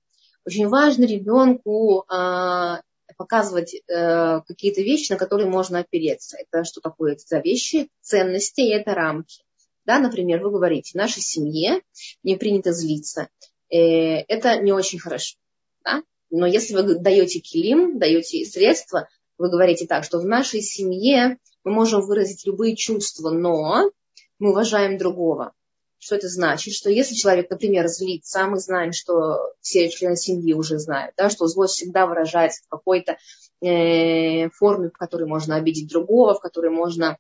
[0.44, 2.80] Очень важно ребенку а,
[3.16, 6.36] показывать э, какие-то вещи, на которые можно опереться.
[6.38, 7.12] Это что такое?
[7.12, 9.42] Это за вещи, ценности и это рамки.
[9.84, 11.80] Да, например, вы говорите, в нашей семье
[12.22, 13.28] не принято злиться.
[13.70, 15.36] Э, это не очень хорошо.
[15.84, 16.02] Да?
[16.30, 21.72] Но если вы даете килим, даете средства, вы говорите так, что в нашей семье мы
[21.72, 23.90] можем выразить любые чувства, но
[24.38, 25.52] мы уважаем другого.
[25.98, 26.74] Что это значит?
[26.74, 31.46] Что если человек, например, злится, мы знаем, что все члены семьи уже знают, да, что
[31.46, 33.16] злость всегда выражается в какой-то
[33.62, 37.18] э, форме, в которой можно обидеть другого, в которой можно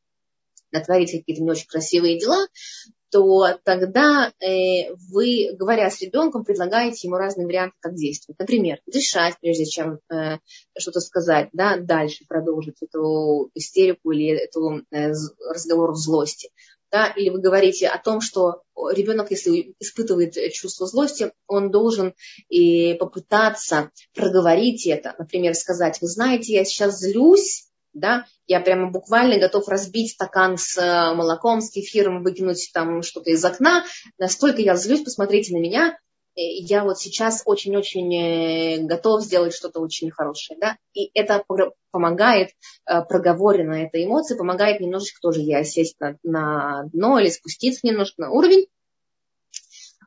[0.72, 2.46] натворить какие-то не очень красивые дела,
[3.10, 8.38] то тогда э, вы, говоря с ребенком, предлагаете ему разные варианты, как действовать.
[8.38, 10.38] Например, дышать, прежде чем э,
[10.78, 15.12] что-то сказать, да, дальше продолжить эту истерику или эту э,
[15.48, 16.50] разговор в злости.
[16.92, 22.14] Да, или вы говорите о том, что ребенок, если испытывает чувство злости, он должен
[22.48, 25.14] и попытаться проговорить это.
[25.18, 30.76] Например, сказать, вы знаете, я сейчас злюсь, да, я прямо буквально готов разбить стакан с
[30.76, 33.84] э, молоком, с кефиром, выкинуть там что-то из окна,
[34.18, 35.98] настолько я злюсь, посмотрите на меня,
[36.36, 41.44] я вот сейчас очень-очень э, готов сделать что-то очень хорошее, да, и это
[41.90, 42.50] помогает,
[42.88, 48.22] э, проговоренная эта эмоция, помогает немножечко тоже я сесть на, на дно или спуститься немножко
[48.22, 48.66] на уровень,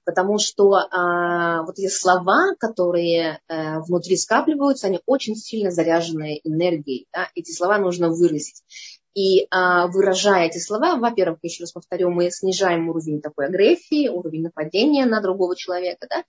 [0.09, 7.07] потому что а, вот эти слова, которые а, внутри скапливаются, они очень сильно заряжены энергией.
[7.13, 7.29] Да?
[7.35, 8.63] Эти слова нужно выразить.
[9.15, 14.43] И а, выражая эти слова, во-первых, еще раз повторю, мы снижаем уровень такой агрессии, уровень
[14.43, 16.23] нападения на другого человека, да?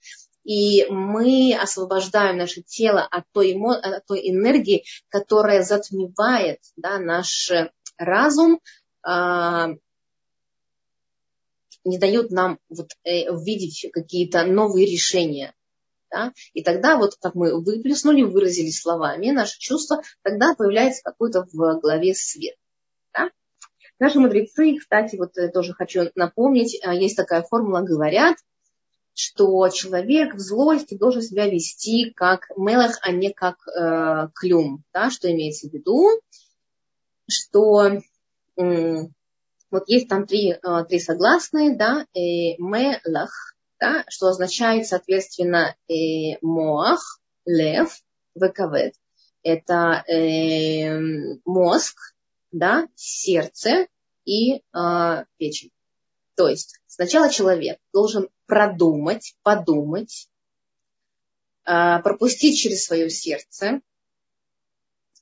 [0.45, 3.77] и мы освобождаем наше тело от той, эмо...
[3.77, 7.53] от той энергии, которая затмевает да, наш
[7.99, 8.61] разум,
[9.03, 9.71] а,
[11.85, 15.55] не дает нам вот, э, видеть какие-то новые решения.
[16.11, 16.33] Да?
[16.53, 22.15] И тогда вот как мы выплеснули, выразили словами наши чувства, тогда появляется какой-то в голове
[22.15, 22.57] свет.
[24.01, 28.37] Наши мудрецы, кстати, вот э, тоже хочу напомнить, э, есть такая формула, говорят,
[29.15, 34.83] что человек в злости должен себя вести как мелах, а не как э, клюм.
[34.93, 35.11] Да?
[35.11, 36.09] Что имеется в виду?
[37.29, 38.01] Что
[39.71, 46.39] вот есть там три, э, три согласные, да, э, мелах, да, что означает, соответственно, э,
[46.43, 48.01] моах, лев,
[48.35, 48.95] векавет.
[49.43, 51.01] Это э,
[51.45, 51.97] мозг,
[52.53, 53.87] да, сердце
[54.25, 55.71] и э, печень.
[56.37, 60.29] То есть сначала человек должен продумать, подумать,
[61.67, 63.81] э, пропустить через свое сердце,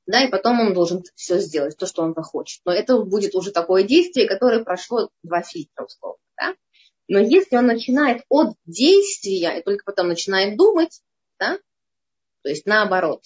[0.06, 2.62] да, и потом он должен все сделать, то, что он захочет.
[2.64, 6.54] Но это будет уже такое действие, которое прошло два фильтра, условно, да.
[7.08, 11.02] Но если он начинает от действия и только потом начинает думать,
[11.38, 11.58] да,
[12.42, 13.24] то есть наоборот,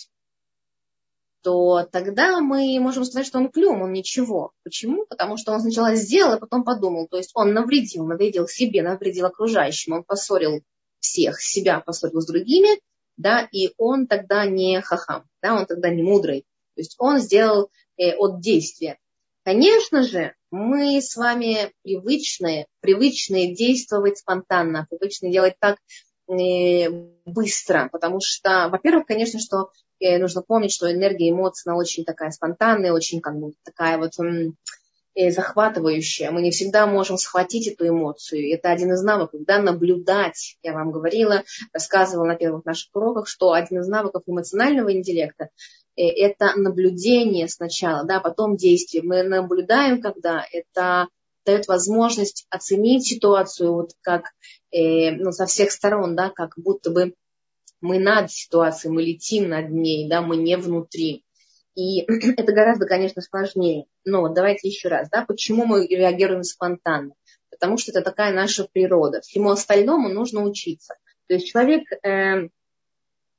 [1.43, 4.53] то тогда мы можем сказать, что он клюм, он ничего.
[4.65, 5.07] Почему?
[5.07, 7.09] Потому что он сначала сделал, а потом подумал.
[7.09, 10.63] То есть он навредил, навредил себе, навредил окружающим, он поссорил
[11.01, 12.81] всех, себя поссорил с другими,
[13.17, 16.43] да, и он тогда не хахам, да, он тогда не мудрый.
[16.75, 18.99] То есть он сделал э, от действия.
[19.45, 25.79] Конечно же, мы с вами привычные, привычные действовать спонтанно, привычные делать так
[26.29, 26.89] э,
[27.27, 29.71] быстро, потому что, во-первых, конечно, что
[30.19, 34.13] нужно помнить, что энергия эмоций, она очень такая спонтанная, очень как бы такая вот
[35.15, 36.31] э, захватывающая.
[36.31, 38.53] Мы не всегда можем схватить эту эмоцию.
[38.53, 40.57] Это один из навыков, когда наблюдать.
[40.63, 45.51] Я вам говорила, рассказывала на первых наших уроках, что один из навыков эмоционального интеллекта
[45.97, 49.03] Э, это наблюдение сначала, да, потом действие.
[49.03, 51.09] Мы наблюдаем, когда это
[51.45, 54.27] дает возможность оценить ситуацию вот как
[54.71, 57.15] э, ну, со всех сторон, да, как будто бы
[57.83, 61.25] мы над ситуацией, мы летим над ней, да, мы не внутри.
[61.75, 62.01] И
[62.37, 63.87] это гораздо, конечно, сложнее.
[64.05, 67.13] Но давайте еще раз, да, почему мы реагируем спонтанно?
[67.51, 69.21] Потому что это такая наша природа.
[69.21, 70.95] Всему остальному нужно учиться.
[71.29, 72.49] То есть человек, э,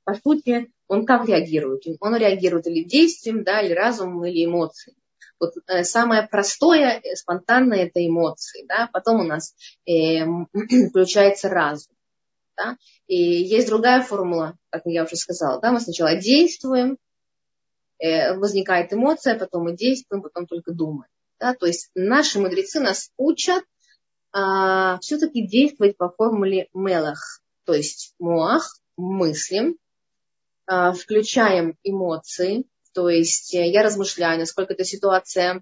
[0.03, 1.83] по сути, он как реагирует?
[1.99, 4.97] Он реагирует или действием, да, или разумом, или эмоцией.
[5.39, 10.25] Вот э, самое простое, э, спонтанное это эмоции, да, потом у нас э,
[10.89, 11.93] включается разум.
[12.55, 12.77] Да?
[13.07, 16.97] И есть другая формула, как я уже сказала, да, мы сначала действуем,
[17.99, 21.09] э, возникает эмоция, потом мы действуем, потом только думаем.
[21.39, 21.53] Да?
[21.53, 23.63] То есть наши мудрецы нас учат
[24.35, 29.77] а, все-таки действовать по формуле мелах, то есть муах, мыслим,
[30.65, 35.61] а, включаем эмоции, то есть э, я размышляю, насколько эта ситуация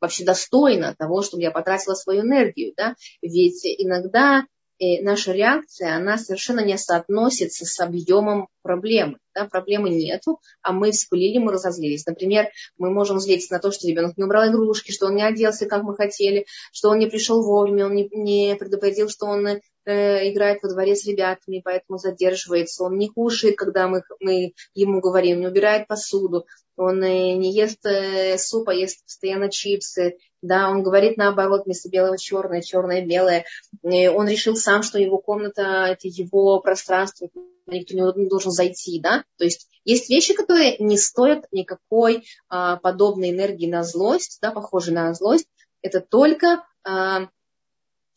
[0.00, 4.44] вообще достойна того, чтобы я потратила свою энергию, да, ведь иногда
[4.78, 9.18] э, наша реакция, она совершенно не соотносится с объемом проблемы.
[9.34, 12.06] Да, проблемы нету, а мы вспылили, мы разозлились.
[12.06, 15.66] Например, мы можем злиться на то, что ребенок не убрал игрушки, что он не оделся,
[15.66, 20.30] как мы хотели, что он не пришел вовремя, он не, не предупредил, что он э,
[20.30, 22.84] играет во дворе с ребятами, поэтому задерживается.
[22.84, 27.84] Он не кушает, когда мы, мы ему говорим, не убирает посуду, он э, не ест
[27.86, 30.18] э, суп, а ест постоянно чипсы.
[30.42, 33.44] Да, он говорит наоборот, вместо белого черное, черное белое.
[33.82, 37.28] Э, он решил сам, что его комната, это его пространство,
[37.66, 39.24] никто не должен зайти, да.
[39.38, 44.94] То есть есть вещи, которые не стоят никакой а, подобной энергии на злость, да, похожей
[44.94, 45.46] на злость.
[45.82, 47.28] Это только а,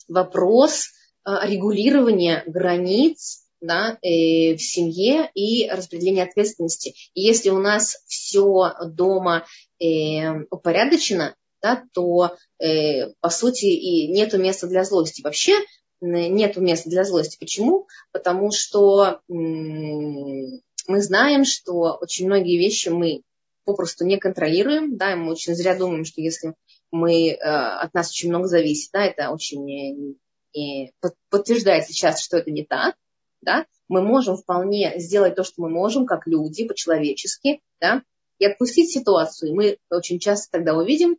[0.08, 0.90] вопрос
[1.28, 6.94] регулирования границ да, э, в семье и распределения ответственности.
[7.14, 9.46] И если у нас все дома
[9.80, 15.22] э, упорядочено, да, то э, по сути и нет места для злости.
[15.22, 15.54] Вообще
[16.00, 17.38] нет места для злости.
[17.40, 17.88] Почему?
[18.12, 20.62] Потому что мы
[21.02, 23.24] знаем, что очень многие вещи мы
[23.66, 26.54] попросту не контролируем, да, и мы очень зря думаем, что если
[26.92, 30.18] мы, от нас очень много зависит, да, это очень
[30.58, 30.92] и
[31.30, 32.96] подтверждает сейчас, что это не так,
[33.42, 38.02] да, мы можем вполне сделать то, что мы можем, как люди, по-человечески, да,
[38.40, 39.56] и отпустить ситуацию.
[39.56, 41.18] Мы очень часто тогда увидим,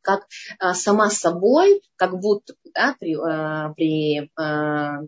[0.00, 0.26] как
[0.58, 5.00] а, сама собой, как будто да, при, а, при, а,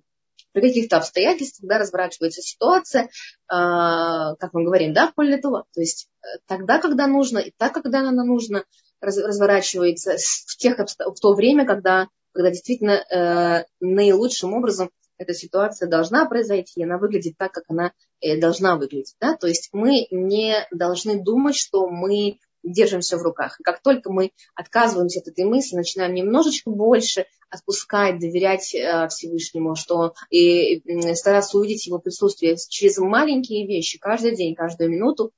[0.53, 3.09] при каких-то обстоятельствах да, разворачивается ситуация,
[3.49, 8.01] а, как мы говорим, да, поле То есть э, тогда, когда нужно, и так, когда
[8.01, 8.65] она нужно,
[9.01, 15.89] раз, разворачивается в, тех, в то время, когда, когда действительно э, наилучшим образом эта ситуация
[15.89, 19.15] должна произойти, она выглядит так, как она э, должна выглядеть.
[19.21, 19.37] Да?
[19.37, 23.61] То есть мы не должны думать, что мы держим все в руках.
[23.61, 29.77] И как только мы отказываемся от этой мысли, начинаем немножечко больше отпускать, доверять э, Всевышнему,
[29.77, 30.83] что и
[31.15, 35.31] стараться увидеть его присутствие через маленькие вещи каждый день, каждую минуту,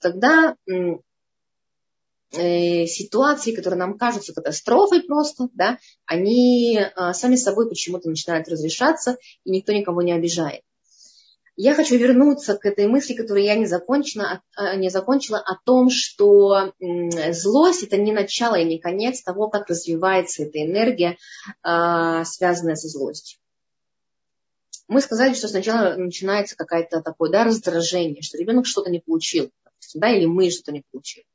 [0.00, 0.56] тогда
[2.32, 9.50] ситуации, которые нам кажутся катастрофой просто, да, они э, сами собой почему-то начинают разрешаться, и
[9.50, 10.62] никто никого не обижает.
[11.60, 15.90] Я хочу вернуться к этой мысли, которую я не закончила, а, не закончила о том,
[15.90, 16.72] что
[17.30, 21.18] злость это не начало и не конец того, как развивается эта энергия,
[21.64, 23.40] а, связанная со злостью.
[24.86, 29.50] Мы сказали, что сначала начинается какое-то такое да, раздражение, что ребенок что-то не получил,
[29.94, 31.26] да, или мы что-то не получили.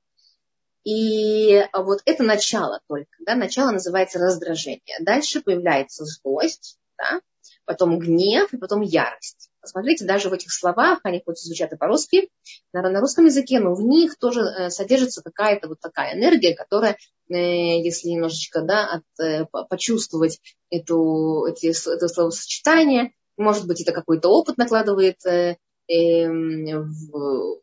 [0.84, 4.98] И вот это начало только, да, начало называется раздражение.
[5.00, 7.22] Дальше появляется злость, да,
[7.66, 9.50] потом гнев и потом ярость.
[9.62, 12.30] Посмотрите, даже в этих словах, они хоть и звучат и по-русски,
[12.74, 16.98] на, на русском языке, но в них тоже э, содержится какая-то вот такая энергия, которая,
[17.30, 24.28] э, если немножечко да, от, э, почувствовать эту, эти, это словосочетание, может быть, это какой-то
[24.28, 25.56] опыт накладывает э,
[25.88, 27.62] э, в,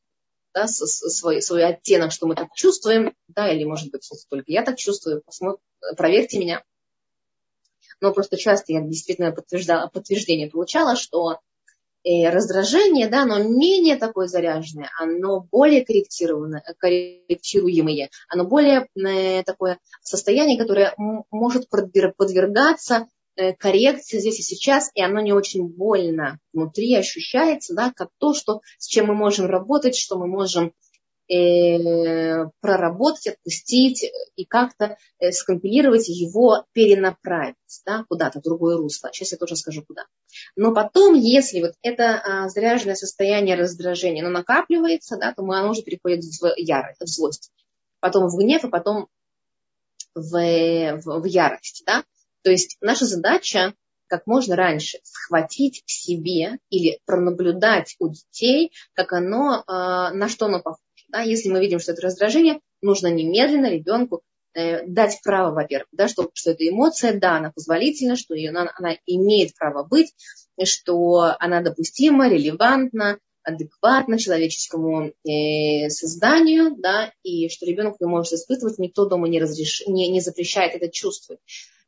[0.55, 4.77] да, свой, свой оттенок, что мы так чувствуем, да, или, может быть, только я так
[4.77, 5.61] чувствую, посмотр,
[5.97, 6.63] проверьте меня.
[8.01, 11.39] Но просто часто я действительно подтверждала, подтверждение получала, что
[12.03, 19.79] э, раздражение, да, оно менее такое заряженное, оно более корректированное, корректируемое, оно более э, такое
[20.03, 20.95] состояние, которое
[21.31, 23.20] может подвергаться Э,
[23.59, 28.61] коррекция здесь и сейчас, и оно не очень больно внутри ощущается, да, как то, что,
[28.79, 30.73] с чем мы можем работать, что мы можем
[31.31, 39.11] э, проработать, отпустить и как-то э, скомпилировать его, перенаправить да, куда-то в другое русло.
[39.13, 40.07] Сейчас я тоже скажу куда.
[40.57, 45.83] Но потом, если вот это а, заряженное состояние раздражения, оно накапливается, да, то оно уже
[45.83, 47.53] переходит в ярость, в злость,
[48.01, 49.07] потом в гнев, и потом
[50.15, 51.85] в, в, в ярость.
[51.87, 52.05] Да?
[52.43, 53.75] То есть наша задача
[54.11, 60.47] как можно раньше схватить в себе или пронаблюдать у детей, как оно, а, на что
[60.47, 60.83] оно похоже.
[61.09, 61.21] Да?
[61.21, 64.23] Если мы видим, что это раздражение, нужно немедленно ребенку
[64.55, 68.73] э, дать право, во-первых, да, что, что это эмоция, да, она позволительна, что ее, она,
[68.77, 70.13] она имеет право быть,
[70.65, 73.19] что она допустима, релевантна,
[73.51, 79.83] адекватна человеческому э, созданию, да, и что ребенок не может испытывать, никто дома не, разреш...
[79.87, 81.41] не, не запрещает это чувствовать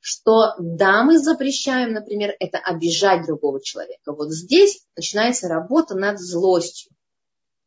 [0.05, 4.13] что да, мы запрещаем, например, это обижать другого человека.
[4.13, 6.91] Вот здесь начинается работа над злостью.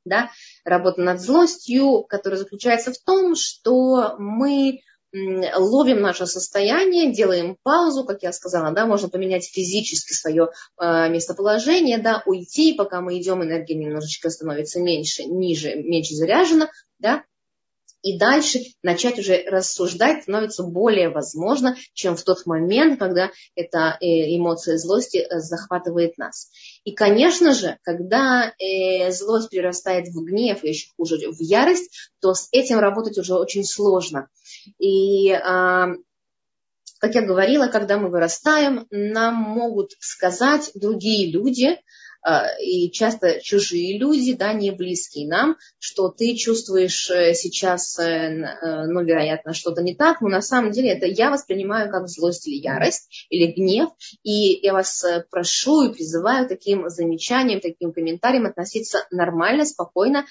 [0.04, 0.30] Да?
[0.66, 4.82] Работа над злостью, которая заключается в том, что мы
[5.56, 10.50] ловим наше состояние, делаем паузу, как я сказала, да, можно поменять физически свое
[10.80, 17.24] э, местоположение, да, уйти, пока мы идем, энергия немножечко становится меньше, ниже, меньше заряжена, да,
[18.06, 24.06] и дальше начать уже рассуждать становится более возможно, чем в тот момент, когда эта э,
[24.38, 26.52] эмоция злости э, захватывает нас.
[26.84, 32.36] И, конечно же, когда э, злость перерастает в гнев, и еще хуже, в ярость, то
[32.36, 34.30] с этим работать уже очень сложно.
[34.78, 35.88] И а,
[37.00, 41.80] как я говорила, когда мы вырастаем, нам могут сказать другие люди,
[42.62, 48.86] и часто чужие люди, да, не близкие нам, что ты чувствуешь э, сейчас, э, э,
[48.88, 52.56] ну, вероятно, что-то не так, но на самом деле это я воспринимаю как злость или
[52.56, 53.90] ярость, или гнев,
[54.24, 60.26] и я вас прошу и призываю таким замечанием, таким комментарием относиться нормально, спокойно,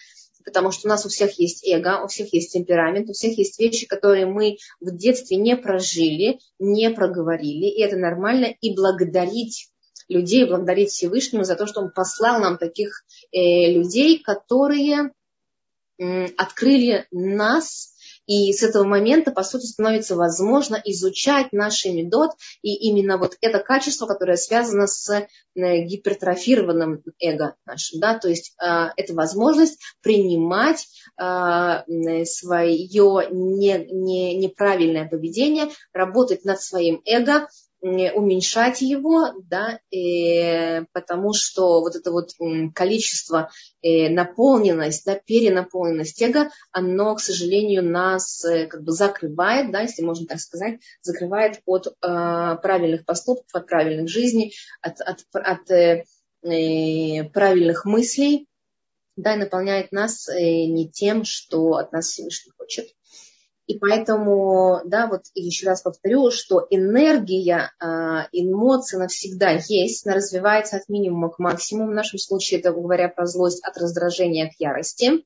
[0.45, 3.59] потому что у нас у всех есть эго, у всех есть темперамент, у всех есть
[3.59, 9.71] вещи, которые мы в детстве не прожили, не проговорили, и это нормально, и благодарить
[10.09, 15.13] людей, благодарить Всевышнему за то, что Он послал нам таких э, людей, которые
[15.99, 17.95] э, открыли нас
[18.27, 22.33] и с этого момента, по сути, становится возможно изучать наши медот.
[22.63, 28.01] И именно вот это качество, которое связано с э, гипертрофированным эго нашим.
[28.01, 28.19] Да?
[28.19, 30.87] То есть э, это возможность принимать
[31.21, 37.49] э, свое не, не, неправильное поведение, работать над своим эго,
[37.85, 42.31] уменьшать его, да, э, потому что вот это вот
[42.75, 43.51] количество,
[43.83, 50.03] э, наполненность, да, перенаполненность эго, оно, к сожалению, нас э, как бы закрывает, да, если
[50.03, 56.05] можно так сказать, закрывает от э, правильных поступков, от правильных жизней, от, от, от э,
[56.43, 58.49] э, правильных мыслей,
[59.17, 62.87] да, и наполняет нас э, не тем, что от нас Всевышний хочет.
[63.67, 70.77] И поэтому, да, вот еще раз повторю, что энергия, а, эмоции навсегда есть, она развивается
[70.77, 71.91] от минимума к максимуму.
[71.91, 75.25] В нашем случае это, говоря про злость, от раздражения к ярости.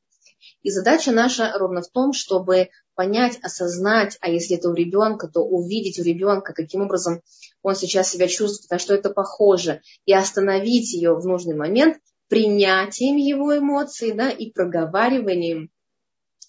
[0.63, 5.41] И задача наша ровно в том, чтобы понять, осознать, а если это у ребенка, то
[5.41, 7.23] увидеть у ребенка, каким образом
[7.63, 13.17] он сейчас себя чувствует, на что это похоже, и остановить ее в нужный момент принятием
[13.17, 15.71] его эмоций да, и проговариванием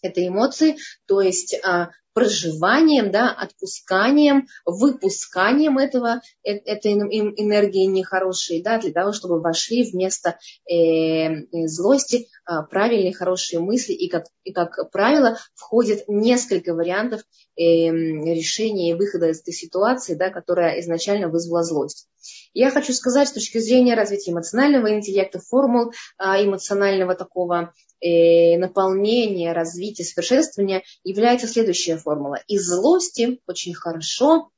[0.01, 8.79] этой эмоции, то есть а, проживанием, да, отпусканием, выпусканием этого, э, этой энергии нехорошей, да,
[8.79, 10.37] для того, чтобы вошли вместо
[10.69, 13.93] э, злости э, правильные, хорошие мысли.
[13.93, 17.21] И как, и как правило, входит несколько вариантов
[17.55, 22.07] э, решения и выхода из этой ситуации, да, которая изначально вызвала злость.
[22.53, 29.53] Я хочу сказать, с точки зрения развития эмоционального интеллекта, формул э, эмоционального такого э, наполнения,
[29.53, 32.39] развития, совершенствования является следующая формула.
[32.47, 34.51] Из злости очень хорошо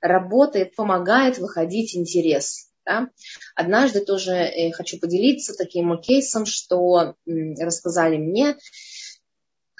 [0.00, 2.68] работает, помогает выходить интерес.
[2.84, 3.08] Да?
[3.54, 8.56] Однажды тоже э, хочу поделиться таким кейсом, что рассказали мне,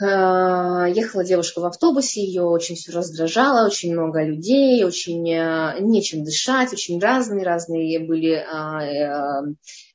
[0.03, 6.25] Э, ехала девушка в автобусе, ее очень все раздражало, очень много людей, очень э, нечем
[6.25, 8.83] дышать, очень разные, разные были а,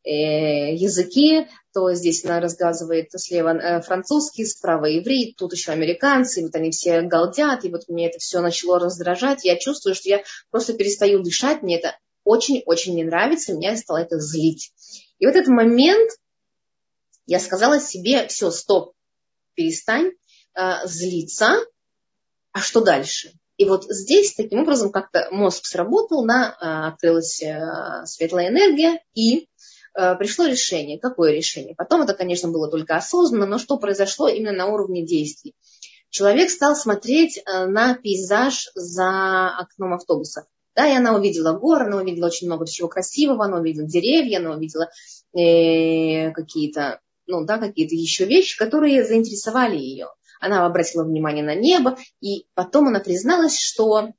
[0.05, 6.71] э, языки, то здесь она рассказывает слева французский, справа иврит, тут еще американцы, вот они
[6.71, 11.21] все галдят, и вот мне это все начало раздражать, я чувствую, что я просто перестаю
[11.21, 14.71] дышать, мне это очень-очень не нравится, меня стало это злить.
[15.19, 16.11] И вот этот момент
[17.25, 18.93] я сказала себе, все, стоп,
[19.53, 20.11] перестань
[20.55, 21.59] э, злиться,
[22.51, 23.33] а что дальше?
[23.57, 29.39] И вот здесь таким образом как-то мозг сработал, на, э, открылась э, светлая энергия, и
[29.41, 29.45] э,
[29.93, 30.99] пришло решение.
[30.99, 31.75] Какое решение?
[31.75, 35.55] Потом это, конечно, было только осознанно, но что произошло именно на уровне действий?
[36.09, 40.45] Человек стал смотреть э, на пейзаж за окном автобуса.
[40.75, 44.55] Да, и она увидела горы, она увидела очень много всего красивого, она увидела деревья, она
[44.55, 44.89] увидела
[45.37, 50.07] э, какие-то ну, да, какие-то еще вещи, которые заинтересовали ее.
[50.39, 54.11] Она обратила внимание на небо, и потом она призналась, что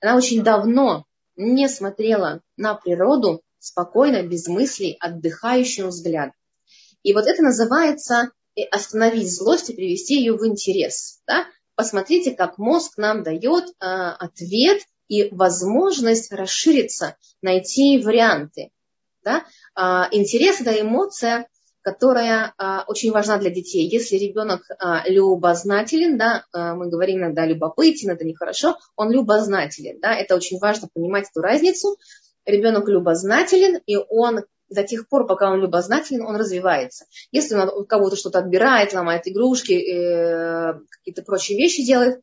[0.00, 1.04] она очень давно
[1.36, 6.32] не смотрела на природу спокойно, без мыслей, отдыхающим взгляд.
[7.02, 11.20] И вот это называется э, остановить злость и привести ее в интерес.
[11.26, 11.46] Да?
[11.74, 18.70] Посмотрите, как мозг нам дает э, ответ и возможность расшириться, найти варианты.
[19.22, 19.44] Да?
[19.76, 21.48] Э, интерес– это эмоция,
[21.84, 23.86] которая а, очень важна для детей.
[23.86, 30.14] Если ребенок а, любознателен, да, а, мы говорим иногда любопытен, это нехорошо, он любознателен, да,
[30.14, 31.98] это очень важно понимать эту разницу.
[32.46, 37.06] Ребенок любознателен, и он до тех пор, пока он любознателен, он развивается.
[37.32, 42.20] Если он у кого-то что-то отбирает, ломает игрушки, э, какие-то прочие вещи делает,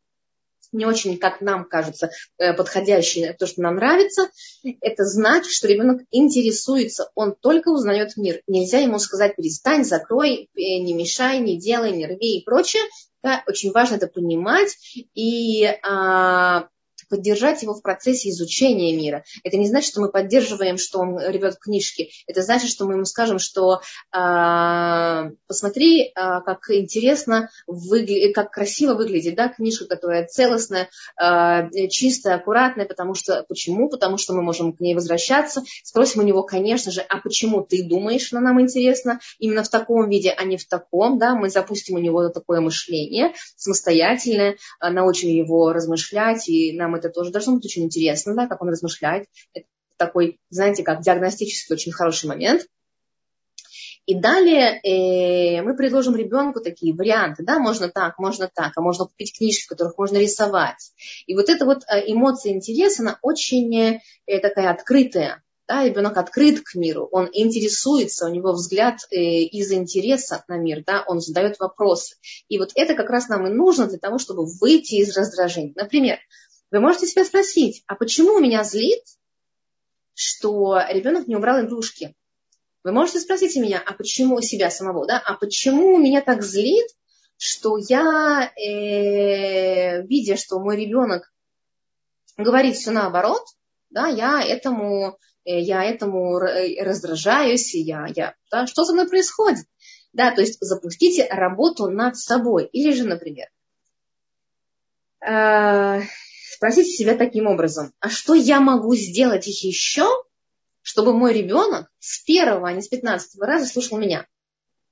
[0.72, 4.30] не очень, как нам кажется, э, подходящий, то, что нам нравится,
[4.80, 8.42] это значит, что ребенок интересуется, он только узнает мир.
[8.48, 12.84] Нельзя ему сказать, перестань, закрой, э, не мешай, не делай, не рви и прочее.
[13.24, 14.78] Да, очень важно это понимать
[15.14, 16.70] и а,
[17.12, 19.24] поддержать его в процессе изучения мира.
[19.44, 22.10] Это не значит, что мы поддерживаем, что он рвет книжки.
[22.26, 23.82] Это значит, что мы ему скажем, что
[24.16, 28.34] э, посмотри, э, как интересно, выгля...
[28.34, 30.90] как красиво выглядит да, книжка, которая целостная,
[31.22, 32.86] э, чистая, аккуратная.
[32.86, 33.90] Потому что, почему?
[33.90, 35.64] Потому что мы можем к ней возвращаться.
[35.84, 40.10] Спросим у него, конечно же, а почему ты думаешь, что нам интересно именно в таком
[40.10, 41.20] виде, а не в таком.
[41.20, 41.36] Да?
[41.36, 47.56] Мы запустим у него такое мышление самостоятельное, научим его размышлять, и нам это тоже должно
[47.56, 49.28] быть очень интересно, да, как он размышляет.
[49.54, 52.66] Это такой, знаете, как диагностический очень хороший момент.
[54.08, 59.06] И далее э, мы предложим ребенку такие варианты, да, можно так, можно так, а можно
[59.06, 60.92] купить книжки, в которых можно рисовать.
[61.28, 66.62] И вот эта вот э, эмоция интереса, она очень э, такая открытая, да, ребенок открыт
[66.62, 71.60] к миру, он интересуется, у него взгляд э, из интереса на мир, да, он задает
[71.60, 72.16] вопросы.
[72.50, 75.74] И вот это как раз нам и нужно для того, чтобы выйти из раздражения.
[75.76, 76.18] Например,
[76.72, 79.04] вы можете себя спросить, а почему меня злит,
[80.14, 82.16] что ребенок не убрал игрушки?
[82.84, 86.88] Вы можете спросить у меня, а почему себя самого, да, а почему меня так злит,
[87.38, 91.32] что я, э, видя, что мой ребенок
[92.38, 93.44] говорит все наоборот,
[93.90, 99.66] да, я этому, э, я этому раздражаюсь, я, я, да, что со мной происходит?
[100.14, 102.66] Да, то есть запустите работу над собой.
[102.66, 103.48] Или же, например,
[105.22, 106.02] э,
[106.62, 110.08] спросите себя таким образом, а что я могу сделать еще,
[110.84, 114.28] чтобы мой ребенок с первого, а не с пятнадцатого раза слушал меня.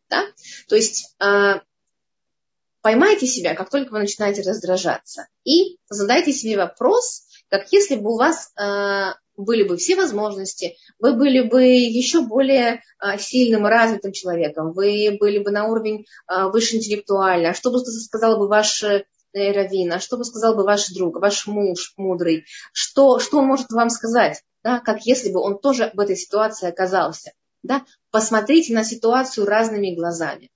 [0.10, 0.26] Да?
[0.68, 1.60] То есть э,
[2.82, 8.18] поймайте себя, как только вы начинаете раздражаться, и задайте себе вопрос, как если бы у
[8.18, 14.12] вас э, были бы все возможности, вы были бы еще более э, сильным и развитым
[14.12, 18.84] человеком, вы были бы на уровень выше интеллектуально, а что бы сказал бы ваш
[19.34, 23.72] Равин, а что бы сказал бы ваш друг, ваш муж мудрый, что, что он может
[23.72, 24.44] вам сказать?
[24.64, 27.34] да, как если бы он тоже в этой ситуации оказался.
[27.64, 27.86] Да?
[28.12, 30.50] Посмотрите на ситуацию разными глазами.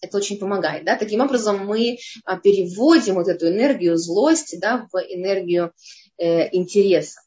[0.00, 0.84] Это очень помогает.
[0.84, 0.96] Да?
[0.96, 5.72] Таким образом мы а, переводим вот эту энергию злости да, в энергию
[6.18, 7.20] э, интереса.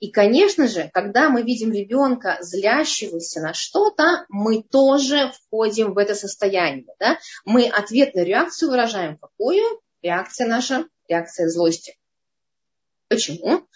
[0.00, 6.14] И, конечно же, когда мы видим ребенка, злящегося на что-то, мы тоже входим в это
[6.14, 6.86] состояние.
[6.98, 7.18] Да?
[7.44, 9.18] Мы ответную реакцию выражаем.
[9.18, 9.81] Какую?
[10.02, 11.96] Реакция наша, реакция злости.
[13.08, 13.66] Почему?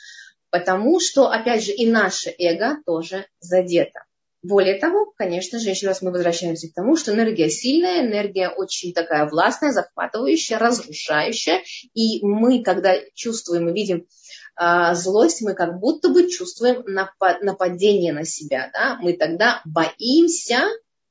[0.51, 4.01] Потому что, опять же, и наше эго тоже задето.
[4.43, 8.93] Более того, конечно же, еще раз мы возвращаемся к тому, что энергия сильная, энергия очень
[8.93, 11.63] такая властная, захватывающая, разрушающая.
[11.95, 14.07] И мы, когда чувствуем и видим
[14.55, 18.71] а, злость, мы как будто бы чувствуем нападение на себя.
[18.73, 18.99] Да?
[19.01, 20.65] Мы тогда боимся,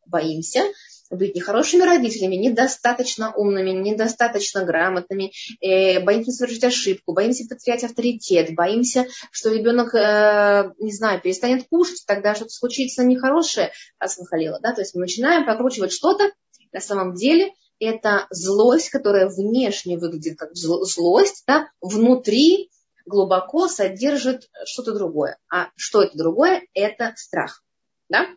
[0.06, 0.62] боимся
[1.10, 5.32] быть нехорошими родителями, недостаточно умными, недостаточно грамотными,
[5.62, 12.04] э, боимся совершить ошибку, боимся потерять авторитет, боимся, что ребенок, э, не знаю, перестанет кушать,
[12.08, 16.32] тогда что-то случится нехорошее, раз Халила, да, то есть мы начинаем прокручивать что-то,
[16.72, 22.70] на самом деле это злость, которая внешне выглядит как злость, да, внутри
[23.06, 25.38] глубоко содержит что-то другое.
[25.50, 26.64] А что это другое?
[26.74, 27.64] Это страх.
[28.10, 28.28] Да?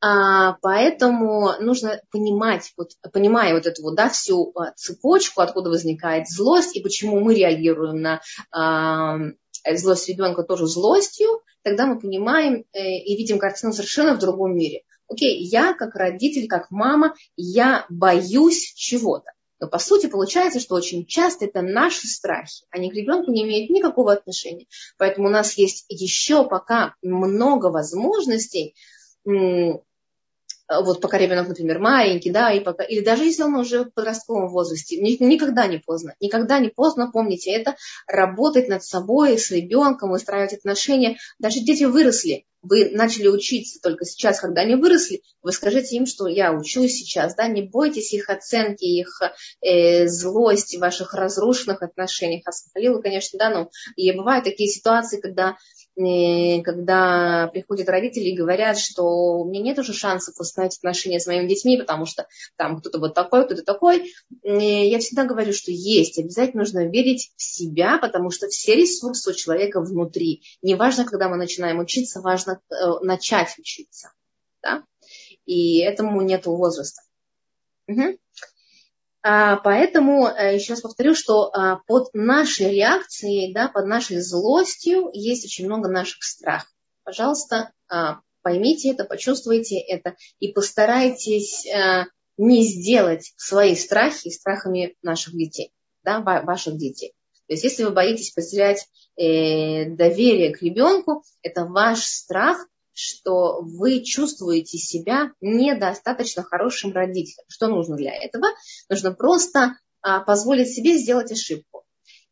[0.00, 6.28] А, поэтому нужно понимать, вот, понимая вот эту вот, да, всю а, цепочку, откуда возникает
[6.28, 8.20] злость и почему мы реагируем на
[8.50, 9.16] а,
[9.72, 14.82] злость ребенка тоже злостью, тогда мы понимаем э, и видим картину совершенно в другом мире.
[15.08, 19.30] Окей, я как родитель, как мама, я боюсь чего-то.
[19.60, 22.66] Но по сути получается, что очень часто это наши страхи.
[22.70, 24.66] Они к ребенку не имеют никакого отношения.
[24.98, 32.52] Поэтому у нас есть еще пока много возможностей Э, вот пока ребенок, например, маленький, да,
[32.52, 36.68] и пока, или даже если он уже в подростковом возрасте, никогда не поздно, никогда не
[36.68, 41.18] поздно, помните это, работать над собой, с ребенком, выстраивать отношения.
[41.38, 46.26] Даже дети выросли, вы начали учиться только сейчас, когда они выросли, вы скажите им, что
[46.26, 49.20] я учусь сейчас, да, не бойтесь их оценки, их
[49.60, 52.42] э, злости, ваших разрушенных отношений.
[52.42, 55.58] Хасхалилу, конечно, да, но и бывают такие ситуации, когда
[55.96, 61.46] когда приходят родители и говорят, что у меня нет уже шансов установить отношения с моими
[61.46, 62.26] детьми, потому что
[62.56, 64.12] там кто-то вот такой, кто-то такой.
[64.42, 66.18] Я всегда говорю, что есть.
[66.18, 70.42] Обязательно нужно верить в себя, потому что все ресурсы у человека внутри.
[70.62, 74.10] Неважно, когда мы начинаем учиться, важно э, начать учиться.
[74.62, 74.82] Да?
[75.46, 77.02] И этому нет возраста.
[77.86, 78.18] Угу.
[79.26, 85.08] А, поэтому э, еще раз повторю, что а, под нашей реакцией, да, под нашей злостью
[85.14, 86.68] есть очень много наших страхов.
[87.04, 92.04] Пожалуйста, а, поймите это, почувствуйте это и постарайтесь э,
[92.36, 95.72] не сделать свои страхи страхами наших детей,
[96.02, 97.14] да, ваших детей.
[97.46, 102.58] То есть, если вы боитесь потерять э, доверие к ребенку, это ваш страх,
[102.94, 107.44] что вы чувствуете себя недостаточно хорошим родителем.
[107.48, 108.46] Что нужно для этого?
[108.88, 111.84] Нужно просто а, позволить себе сделать ошибку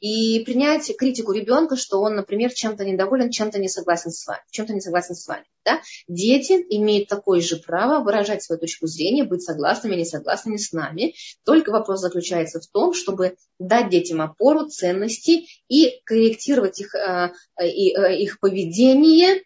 [0.02, 4.74] и принять критику ребенка, что он, например, чем-то недоволен, чем-то не согласен с вами, чем-то
[4.74, 5.44] не согласен с вами.
[5.64, 5.80] Да?
[6.08, 11.14] Дети имеют такое же право выражать свою точку зрения, быть согласными или несогласными с нами.
[11.44, 17.64] Только вопрос заключается в том, чтобы дать детям опору, ценности и корректировать их, а, а,
[17.64, 19.42] их поведение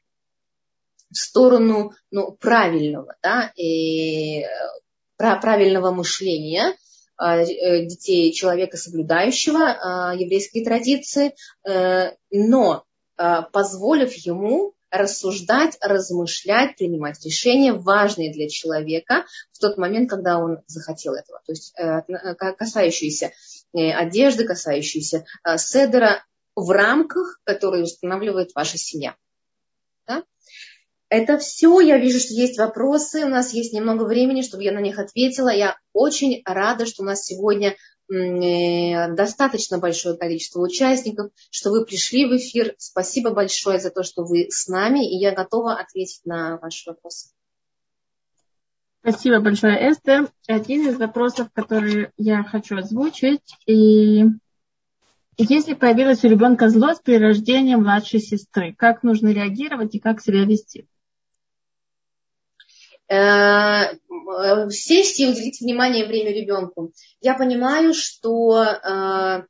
[1.11, 4.45] в сторону ну, правильного, да, и,
[5.17, 6.77] правильного мышления
[7.19, 11.35] детей человека, соблюдающего еврейские традиции,
[12.31, 12.85] но
[13.17, 21.15] позволив ему рассуждать, размышлять, принимать решения, важные для человека в тот момент, когда он захотел
[21.15, 21.41] этого.
[21.45, 23.33] То есть э, э, касающиеся
[23.73, 25.25] э, одежды, касающиеся
[25.57, 29.17] седера в рамках, которые устанавливает ваша семья.
[30.07, 30.25] Да?
[31.09, 31.81] Это все.
[31.81, 33.25] Я вижу, что есть вопросы.
[33.25, 35.51] У нас есть немного времени, чтобы я на них ответила.
[35.51, 37.77] Я очень рада, что у нас сегодня
[38.09, 42.75] Э, достаточно большое количество участников, что вы пришли в эфир.
[42.79, 47.31] Спасибо большое за то, что вы с нами, и я готова ответить на ваши вопросы.
[49.01, 50.29] Спасибо большое, Эстер.
[50.47, 54.25] Один из вопросов, который я хочу озвучить, и
[55.37, 60.45] если появилась у ребенка злость при рождении младшей сестры, как нужно реагировать и как себя
[60.45, 60.89] вести?
[63.09, 63.95] Э,
[64.71, 66.93] сесть и уделить внимание время ребенку.
[67.21, 69.43] Я понимаю, что э,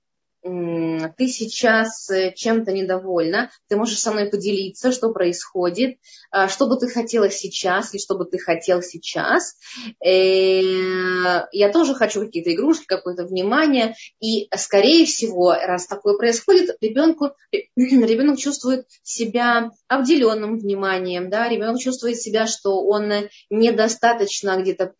[1.16, 5.98] ты сейчас э, чем-то недовольна, ты можешь со мной поделиться, что происходит,
[6.32, 9.56] э, что бы ты хотела сейчас и что бы ты хотел сейчас.
[10.04, 13.94] Э, я тоже хочу какие-то игрушки, какое-то внимание.
[14.20, 17.30] И, скорее всего, раз такое происходит, ребенку,
[17.76, 23.10] ребенок чувствует себя обделенным вниманием, да, ребенок чувствует себя, что он
[23.50, 24.94] недостаточно где-то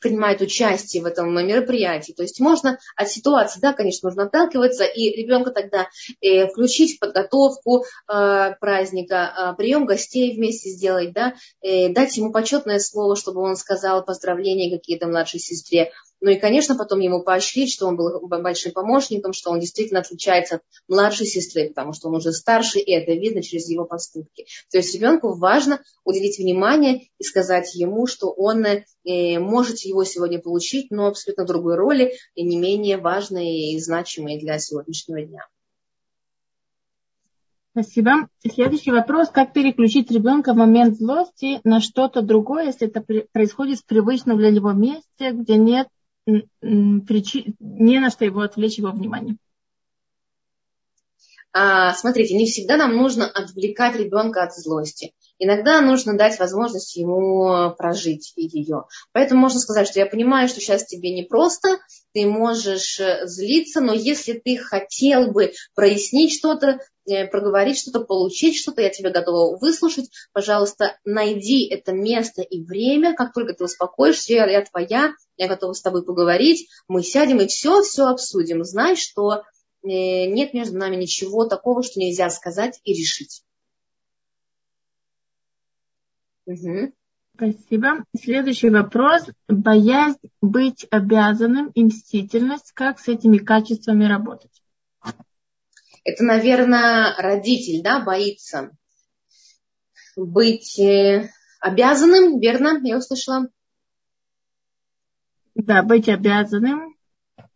[0.00, 2.12] принимает участие в этом мероприятии.
[2.12, 5.88] То есть можно от ситуации, да, конечно, нужно отталкиваться, и ребенка тогда
[6.20, 12.32] э, включить в подготовку э, праздника, э, прием гостей вместе сделать, да, э, дать ему
[12.32, 17.72] почетное слово, чтобы он сказал поздравления какие-то младшей сестре, ну и, конечно, потом ему поощрить,
[17.72, 22.16] что он был большим помощником, что он действительно отличается от младшей сестры, потому что он
[22.16, 24.46] уже старше, и это видно через его поступки.
[24.70, 30.40] То есть ребенку важно уделить внимание и сказать ему, что он э, может его сегодня
[30.40, 35.46] получить, но абсолютно другой роли и не менее важной и значимой для сегодняшнего дня.
[37.72, 38.28] Спасибо.
[38.40, 39.28] Следующий вопрос.
[39.28, 44.50] Как переключить ребенка в момент злости на что-то другое, если это происходит в привычном для
[44.50, 45.86] него месте, где нет
[46.60, 49.36] причин, не на что его отвлечь его внимание.
[51.52, 55.14] А, смотрите, не всегда нам нужно отвлекать ребенка от злости.
[55.38, 58.84] Иногда нужно дать возможность ему прожить ее.
[59.12, 61.78] Поэтому можно сказать, что я понимаю, что сейчас тебе непросто,
[62.12, 68.56] ты можешь э, злиться, но если ты хотел бы прояснить что-то, э, проговорить что-то, получить
[68.56, 70.10] что-то, я тебя готова выслушать.
[70.32, 73.14] Пожалуйста, найди это место и время.
[73.14, 76.68] Как только ты успокоишься, я твоя, я готова с тобой поговорить.
[76.88, 78.64] Мы сядем и все, все обсудим.
[78.64, 79.44] Знай, что
[79.82, 83.42] э, нет между нами ничего такого, что нельзя сказать и решить.
[86.44, 86.92] Угу.
[87.36, 88.04] Спасибо.
[88.20, 89.26] Следующий вопрос.
[89.46, 92.72] Боязнь быть обязанным и мстительность.
[92.72, 94.62] Как с этими качествами работать?
[96.04, 98.70] Это, наверное, родитель, да, боится
[100.16, 101.30] быть э,
[101.60, 102.80] обязанным, верно?
[102.82, 103.48] Я услышала.
[105.58, 106.96] Да, быть обязанным.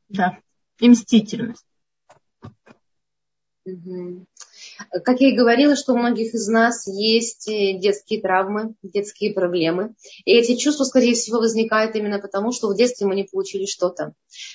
[0.09, 0.39] Да.
[0.81, 1.65] И мстительность.
[3.65, 4.27] Угу.
[5.05, 9.95] Как я и говорила, что у многих из нас есть э, детские травмы, детские проблемы.
[10.25, 14.13] И эти чувства, скорее всего, возникают именно потому, что в детстве мы не получили что-то.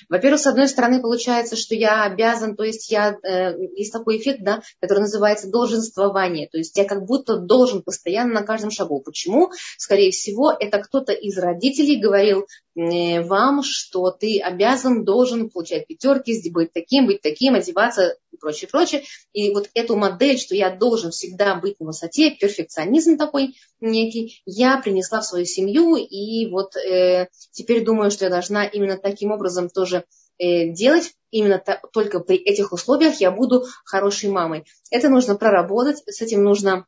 [0.08, 4.42] Во-первых, с одной стороны, получается, что я обязан, то есть я, э, есть такой эффект,
[4.42, 6.48] да, который называется долженствование.
[6.48, 9.00] То есть я как будто должен постоянно на каждом шагу.
[9.00, 9.50] Почему?
[9.76, 16.48] Скорее всего, это кто-то из родителей говорил э, вам, что ты обязан, должен получать пятерки,
[16.50, 19.02] быть таким, быть таким, одеваться и прочее, прочее.
[19.32, 24.78] И вот эту модель, что я должен всегда быть на высоте, перфекционизм такой некий, я
[24.80, 29.68] принесла в свою семью, и вот э, теперь думаю, что я должна именно таким образом
[29.68, 30.04] тоже
[30.38, 34.64] э, делать, именно та, только при этих условиях я буду хорошей мамой.
[34.90, 36.86] Это нужно проработать, с этим нужно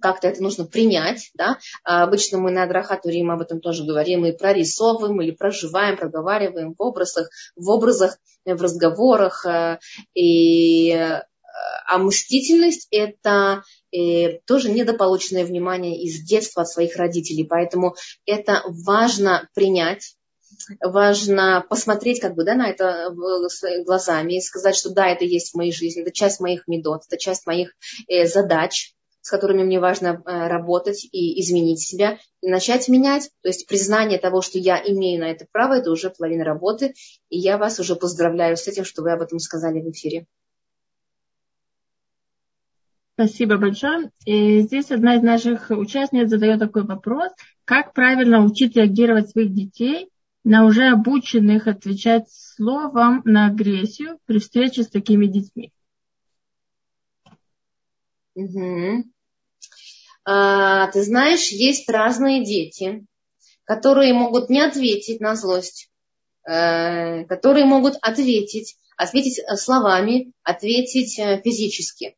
[0.00, 1.58] как-то это нужно принять, да.
[1.84, 6.82] А обычно мы на Адрахатуре об этом тоже говорим, и прорисовываем или проживаем, проговариваем в
[6.82, 9.44] образах, в образах, в разговорах.
[9.46, 9.78] Э,
[10.14, 11.22] и э,
[11.86, 17.44] а мстительность– это э, тоже недополученное внимание из детства от своих родителей.
[17.44, 20.14] Поэтому это важно принять,
[20.80, 23.10] важно посмотреть как бы, да, на это
[23.84, 27.18] глазами и сказать, что да, это есть в моей жизни, это часть моих медот, это
[27.18, 27.72] часть моих
[28.08, 33.30] э, задач, с которыми мне важно э, работать и изменить себя, и начать менять.
[33.42, 36.94] То есть признание того, что я имею на это право, это уже половина работы.
[37.28, 40.26] И я вас уже поздравляю с этим, что вы об этом сказали в эфире.
[43.14, 44.10] Спасибо большое.
[44.24, 47.30] И здесь одна из наших участниц задает такой вопрос.
[47.66, 50.08] Как правильно учить реагировать своих детей
[50.42, 55.70] на уже обученных отвечать словом на агрессию при встрече с такими детьми?
[58.34, 59.04] Угу.
[60.24, 63.04] А, ты знаешь, есть разные дети,
[63.64, 65.90] которые могут не ответить на злость,
[66.48, 72.16] э, которые могут ответить, ответить словами, ответить э, физически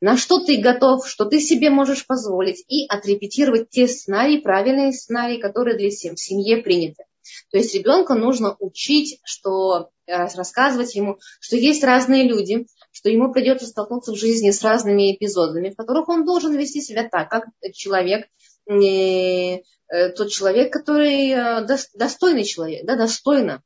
[0.00, 5.38] на что ты готов, что ты себе можешь позволить, и отрепетировать те сценарии, правильные сценарии,
[5.38, 7.04] которые для всем в семье приняты.
[7.50, 13.32] То есть ребенка нужно учить, что э, рассказывать ему, что есть разные люди, что ему
[13.32, 17.44] придется столкнуться в жизни с разными эпизодами, в которых он должен вести себя так, как
[17.72, 18.26] человек,
[18.68, 19.60] э, э,
[20.16, 21.66] тот человек, который
[21.96, 23.62] достойный человек, да, достойно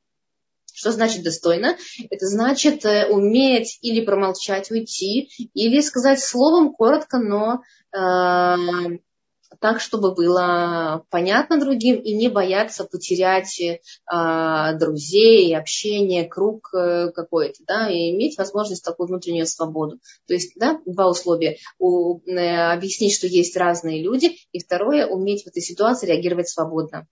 [0.75, 1.77] что значит достойно?
[2.09, 7.61] Это значит э, уметь или промолчать, уйти, или сказать словом коротко, но
[7.93, 8.97] э,
[9.59, 17.63] так, чтобы было понятно другим и не бояться потерять э, друзей, общение, круг э, какой-то,
[17.67, 19.99] да, и иметь возможность такую внутреннюю свободу.
[20.27, 21.57] То есть, да, два условия.
[21.79, 27.07] У, э, объяснить, что есть разные люди, и второе, уметь в этой ситуации реагировать свободно.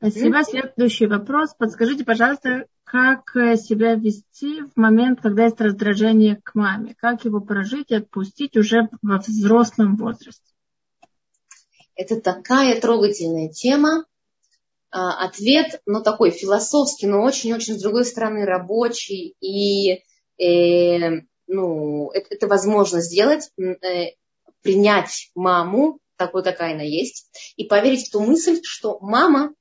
[0.00, 0.42] Спасибо.
[0.42, 1.54] Следующий вопрос.
[1.58, 6.94] Подскажите, пожалуйста, как э, себя вести в момент, когда есть раздражение к маме?
[6.98, 10.42] Как его прожить и отпустить уже во взрослом возрасте?
[11.94, 14.06] Это такая трогательная тема.
[14.90, 19.36] А, ответ, ну, такой философский, но очень-очень, с другой стороны, рабочий.
[19.40, 20.02] И,
[20.42, 24.14] э, ну, это, это возможно сделать, э,
[24.62, 29.54] принять маму, такой, какая она есть, и поверить в ту мысль, что мама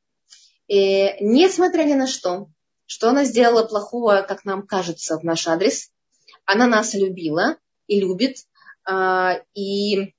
[0.69, 2.47] и несмотря ни на что,
[2.85, 5.91] что она сделала плохого, как нам кажется, в наш адрес,
[6.45, 7.57] она нас любила
[7.87, 8.37] и любит,
[8.85, 10.13] а, и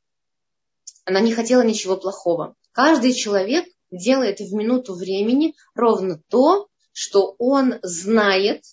[1.04, 2.56] она не хотела ничего плохого.
[2.72, 8.64] Каждый человек делает в минуту времени ровно то, что он знает,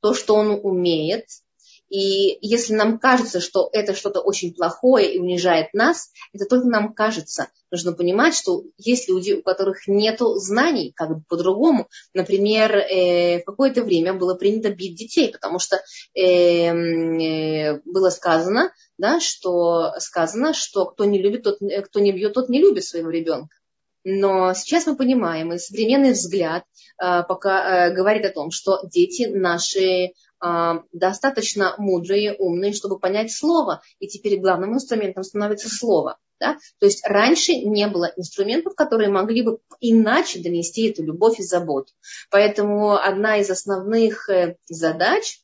[0.00, 1.26] то, что он умеет,
[1.92, 6.94] и если нам кажется, что это что-то очень плохое и унижает нас, это только нам
[6.94, 7.48] кажется.
[7.70, 11.88] Нужно понимать, что есть люди, у которых нет знаний, как бы по-другому.
[12.14, 15.82] Например, э, в какое-то время было принято бить детей, потому что
[16.14, 22.32] э, э, было сказано, да, что сказано, что кто не любит, тот, кто не бьет,
[22.32, 23.54] тот не любит своего ребенка.
[24.04, 26.64] Но сейчас мы понимаем, и современный взгляд
[26.98, 30.12] э, пока э, говорит о том, что дети наши
[30.92, 33.82] достаточно мудрые, умные, чтобы понять слово.
[33.98, 36.18] И теперь главным инструментом становится слово.
[36.40, 36.58] Да?
[36.80, 41.92] То есть раньше не было инструментов, которые могли бы иначе донести эту любовь и заботу.
[42.30, 45.38] Поэтому одна из основных э, задач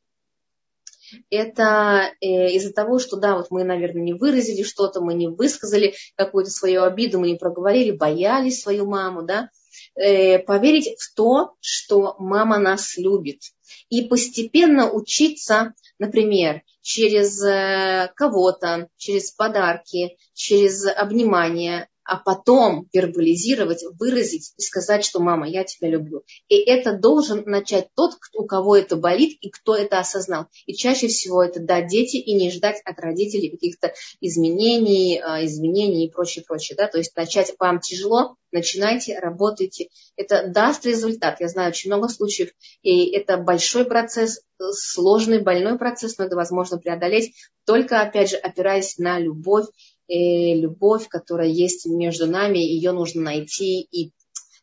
[1.31, 5.95] это э, из-за того, что да, вот мы, наверное, не выразили что-то, мы не высказали
[6.17, 9.51] какую-то свою обиду, мы не проговорили, боялись свою маму, да,
[9.99, 13.41] э, поверить в то, что мама нас любит.
[13.89, 24.55] И постепенно учиться, например, через э, кого-то, через подарки, через обнимание, а потом вербализировать, выразить
[24.57, 26.23] и сказать, что мама, я тебя люблю.
[26.49, 30.47] И это должен начать тот, у кого это болит и кто это осознал.
[30.65, 33.93] И чаще всего это да, дети, и не ждать от родителей каких-то
[34.23, 36.77] изменений, а, извинений и прочее, прочее.
[36.79, 36.89] Да?
[36.89, 39.89] То есть начать вам тяжело, начинайте, работайте.
[40.17, 41.41] Это даст результат.
[41.41, 44.41] Я знаю очень много случаев, и это большой процесс,
[44.73, 47.35] сложный, больной процесс, но это возможно преодолеть
[47.69, 49.67] только, опять же, опираясь на любовь
[50.09, 54.13] и любовь, которая есть между нами, ее нужно найти и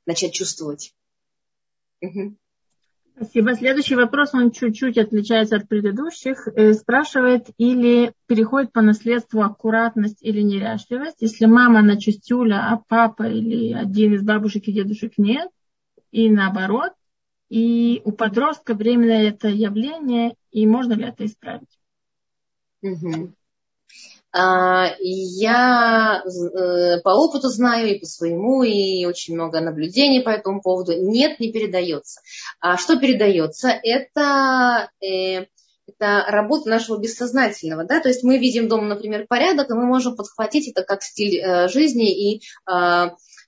[0.06, 0.94] начать чувствовать.
[2.02, 2.36] Угу.
[3.16, 3.56] Спасибо.
[3.56, 6.50] Следующий вопрос, он чуть-чуть отличается от предыдущих.
[6.50, 13.24] Э, спрашивает, или переходит по наследству аккуратность или неряшливость, если мама на чистюля, а папа
[13.24, 15.50] или один из бабушек и дедушек нет,
[16.12, 16.92] и наоборот.
[17.48, 21.80] И у подростка временное это явление, и можно ли это исправить?
[22.82, 23.34] Угу.
[24.38, 30.62] А, я э, по опыту знаю и по своему, и очень много наблюдений по этому
[30.62, 30.92] поводу.
[30.94, 32.20] Нет, не передается.
[32.60, 33.70] А что передается?
[33.70, 35.46] Это э,
[35.88, 40.16] это работа нашего бессознательного, да, то есть мы видим дома, например, порядок, и мы можем
[40.16, 42.42] подхватить это как стиль э, жизни и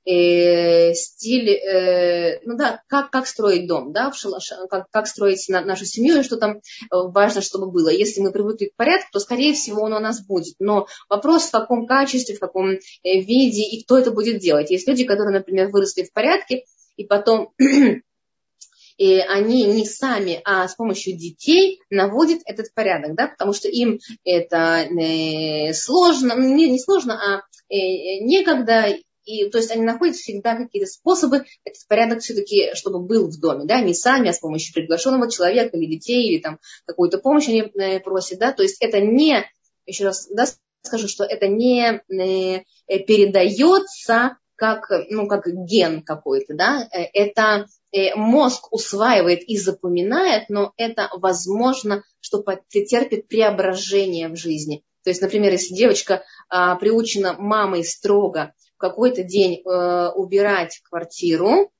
[0.08, 5.48] э, стиль, э, ну да, как, как строить дом, да, в шалаш, как, как строить
[5.50, 6.60] на, нашу семью и что там э,
[6.92, 7.90] важно, чтобы было.
[7.90, 10.56] Если мы привыкли к порядку, то, скорее всего, он у нас будет.
[10.60, 14.72] Но вопрос, в каком качестве, в каком э, виде и кто это будет делать.
[14.72, 16.64] Есть люди, которые, например, выросли в порядке,
[16.96, 17.52] и потом
[18.98, 24.00] и они не сами, а с помощью детей наводят этот порядок, да, потому что им
[24.24, 28.96] это э, сложно, не, не сложно, а некогда,
[29.28, 33.66] и, то есть они находят всегда какие-то способы этот порядок все-таки, чтобы был в доме,
[33.66, 37.62] да, не сами, а с помощью приглашенного человека или детей, или там какую-то помощь они
[37.62, 39.46] э, просят, да, то есть это не,
[39.86, 40.46] еще раз, да,
[40.82, 47.68] скажу, что это не э, передается как, ну, как ген какой-то, да, э, это
[48.16, 54.84] мозг усваивает и запоминает, но это возможно, что терпит преображение в жизни.
[55.04, 61.72] То есть, например, если девочка а, приучена мамой строго в какой-то день э, убирать квартиру,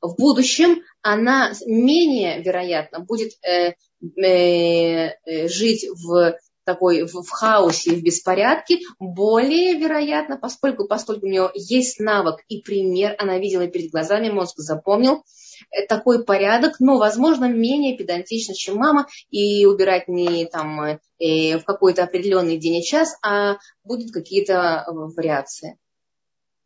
[0.00, 3.74] в будущем она менее вероятно будет э,
[4.20, 11.28] э, э, жить в такой в, в хаосе в беспорядке, более вероятно, поскольку, поскольку у
[11.30, 15.22] нее есть навык и пример, она видела перед глазами, мозг запомнил
[15.70, 21.64] э, такой порядок, но, возможно, менее педантично, чем мама, и убирать не там э, в
[21.64, 25.78] какой-то определенный день и час, а будут какие-то вариации.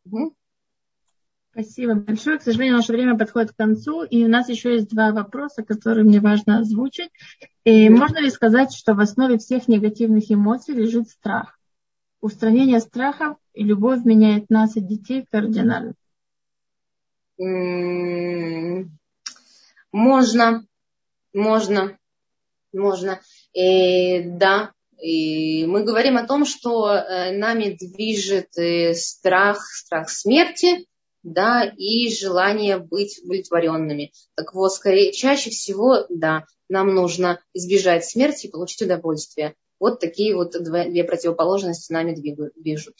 [0.05, 0.35] Угу.
[1.51, 2.39] Спасибо большое.
[2.39, 6.03] К сожалению, наше время подходит к концу, и у нас еще есть два вопроса, которые
[6.03, 7.11] мне важно озвучить.
[7.63, 11.59] И можно ли сказать, что в основе всех негативных эмоций лежит страх?
[12.21, 15.93] Устранение страхов и любовь меняет нас и детей кардинально.
[19.91, 20.65] Можно,
[21.33, 21.97] можно,
[22.71, 23.19] можно.
[23.53, 24.71] И, да,
[25.03, 30.87] и мы говорим о том, что э, нами движет э, страх, страх смерти,
[31.23, 34.13] да, и желание быть удовлетворенными.
[34.35, 39.55] Так вот, скорее, чаще всего, да, нам нужно избежать смерти и получить удовольствие.
[39.77, 42.95] Вот такие вот две, две противоположности нами движут.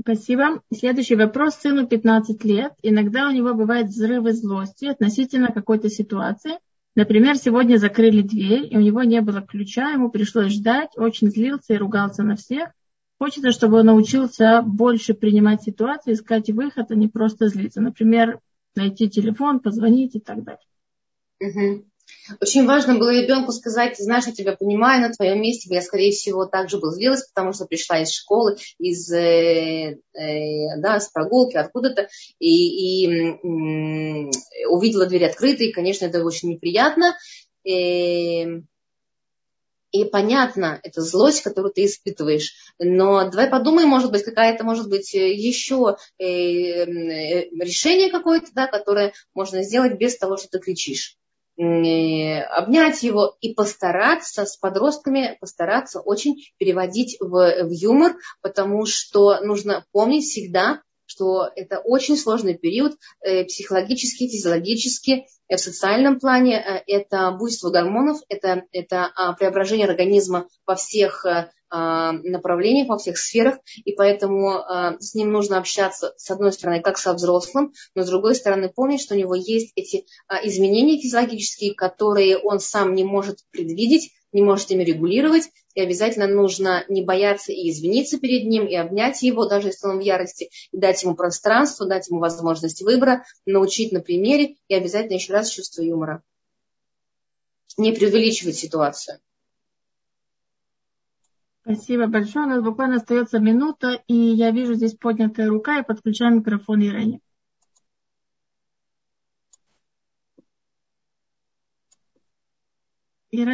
[0.00, 0.62] Спасибо.
[0.74, 1.56] Следующий вопрос.
[1.56, 2.72] Сыну 15 лет.
[2.80, 6.52] Иногда у него бывают взрывы злости относительно какой-то ситуации–
[6.94, 11.74] Например, сегодня закрыли дверь, и у него не было ключа, ему пришлось ждать, очень злился
[11.74, 12.68] и ругался на всех.
[13.18, 17.80] Хочется, чтобы он научился больше принимать ситуации, искать выход, а не просто злиться.
[17.80, 18.38] Например,
[18.76, 20.60] найти телефон, позвонить и так далее.
[21.40, 21.84] Угу.
[22.40, 26.46] Очень важно было ребенку сказать, знаешь, я тебя понимаю, на твоем месте я, скорее всего,
[26.46, 32.08] также бы злилась, потому что пришла из школы, из, э, э, да, с прогулки, откуда-то,
[32.38, 34.30] и, и м-
[34.70, 37.16] увидела дверь открытой, конечно, это очень неприятно.
[37.64, 38.68] Эм,
[39.92, 42.54] и понятно, это злость, которую ты испытываешь.
[42.78, 49.12] Но давай подумай, может быть, какая-то, может быть, еще э, э, решение какое-то, да, которое
[49.34, 51.16] можно сделать без того, что ты кричишь
[51.56, 59.84] обнять его и постараться с подростками, постараться очень переводить в, в юмор, потому что нужно
[59.92, 66.56] помнить всегда, что это очень сложный период э, психологически, физиологически, э, в социальном плане.
[66.56, 71.50] Э, это буйство гормонов, это, это а, преображение организма во всех а,
[72.22, 76.98] направлениях, во всех сферах, и поэтому а, с ним нужно общаться, с одной стороны, как
[76.98, 81.74] со взрослым, но с другой стороны, помнить, что у него есть эти а, изменения физиологические,
[81.74, 85.44] которые он сам не может предвидеть, не может ими регулировать,
[85.74, 89.98] и обязательно нужно не бояться и извиниться перед ним, и обнять его, даже если он
[89.98, 95.14] в ярости, и дать ему пространство, дать ему возможность выбора, научить на примере, и обязательно
[95.14, 96.22] еще раз чувство юмора.
[97.76, 99.18] Не преувеличивать ситуацию.
[101.74, 102.46] Спасибо большое.
[102.46, 107.20] У нас буквально остается минута, и я вижу здесь поднятая рука, и подключаю микрофон Ирене.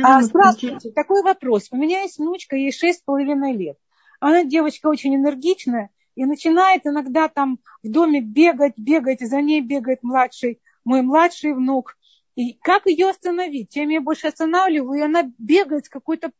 [0.04, 0.90] А, здравствуйте.
[0.90, 1.68] Такой вопрос.
[1.70, 3.78] У меня есть внучка, ей шесть с половиной лет.
[4.20, 9.62] Она девочка очень энергичная и начинает иногда там в доме бегать, бегать, и за ней
[9.62, 11.96] бегает младший, мой младший внук.
[12.34, 13.72] И как ее остановить?
[13.72, 16.30] Чем я больше останавливаю, и она бегает с какой-то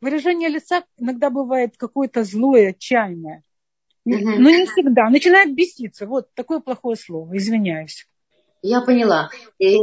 [0.00, 3.42] выражение лица иногда бывает какое-то злое, отчаянное.
[4.04, 4.16] Угу.
[4.38, 5.10] Но не всегда.
[5.10, 6.06] Начинает беситься.
[6.06, 7.36] Вот такое плохое слово.
[7.36, 8.06] Извиняюсь.
[8.62, 9.30] Я поняла.
[9.58, 9.76] И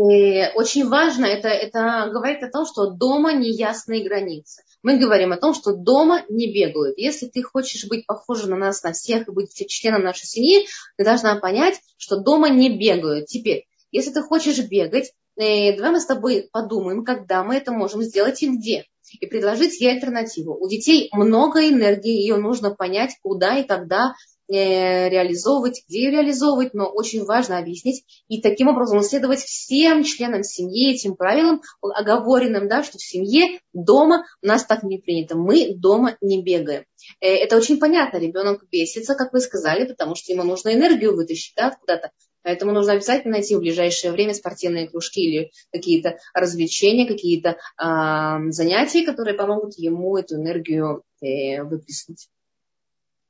[0.55, 4.63] очень важно, это, это говорит о том, что дома неясные границы.
[4.83, 6.97] Мы говорим о том, что дома не бегают.
[6.97, 11.05] Если ты хочешь быть похожа на нас, на всех, и быть членом нашей семьи, ты
[11.05, 13.27] должна понять, что дома не бегают.
[13.27, 18.41] Теперь, если ты хочешь бегать, давай мы с тобой подумаем, когда мы это можем сделать
[18.43, 18.85] и где
[19.19, 20.57] и предложить ей альтернативу.
[20.57, 24.15] У детей много энергии, ее нужно понять, куда и когда
[24.47, 30.43] э, реализовывать, где ее реализовывать, но очень важно объяснить и таким образом следовать всем членам
[30.43, 35.75] семьи этим правилам, оговоренным, да, что в семье, дома у нас так не принято, мы
[35.75, 36.85] дома не бегаем.
[37.21, 41.53] Э, это очень понятно, ребенок бесится, как вы сказали, потому что ему нужно энергию вытащить
[41.55, 42.11] да, куда-то
[42.45, 49.03] Поэтому нужно обязательно найти в ближайшее время спортивные кружки или какие-то развлечения, какие-то э, занятия,
[49.03, 52.29] которые помогут ему эту энергию э, выплеснуть.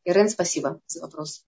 [0.03, 1.43] Ирен, спасибо за вопрос.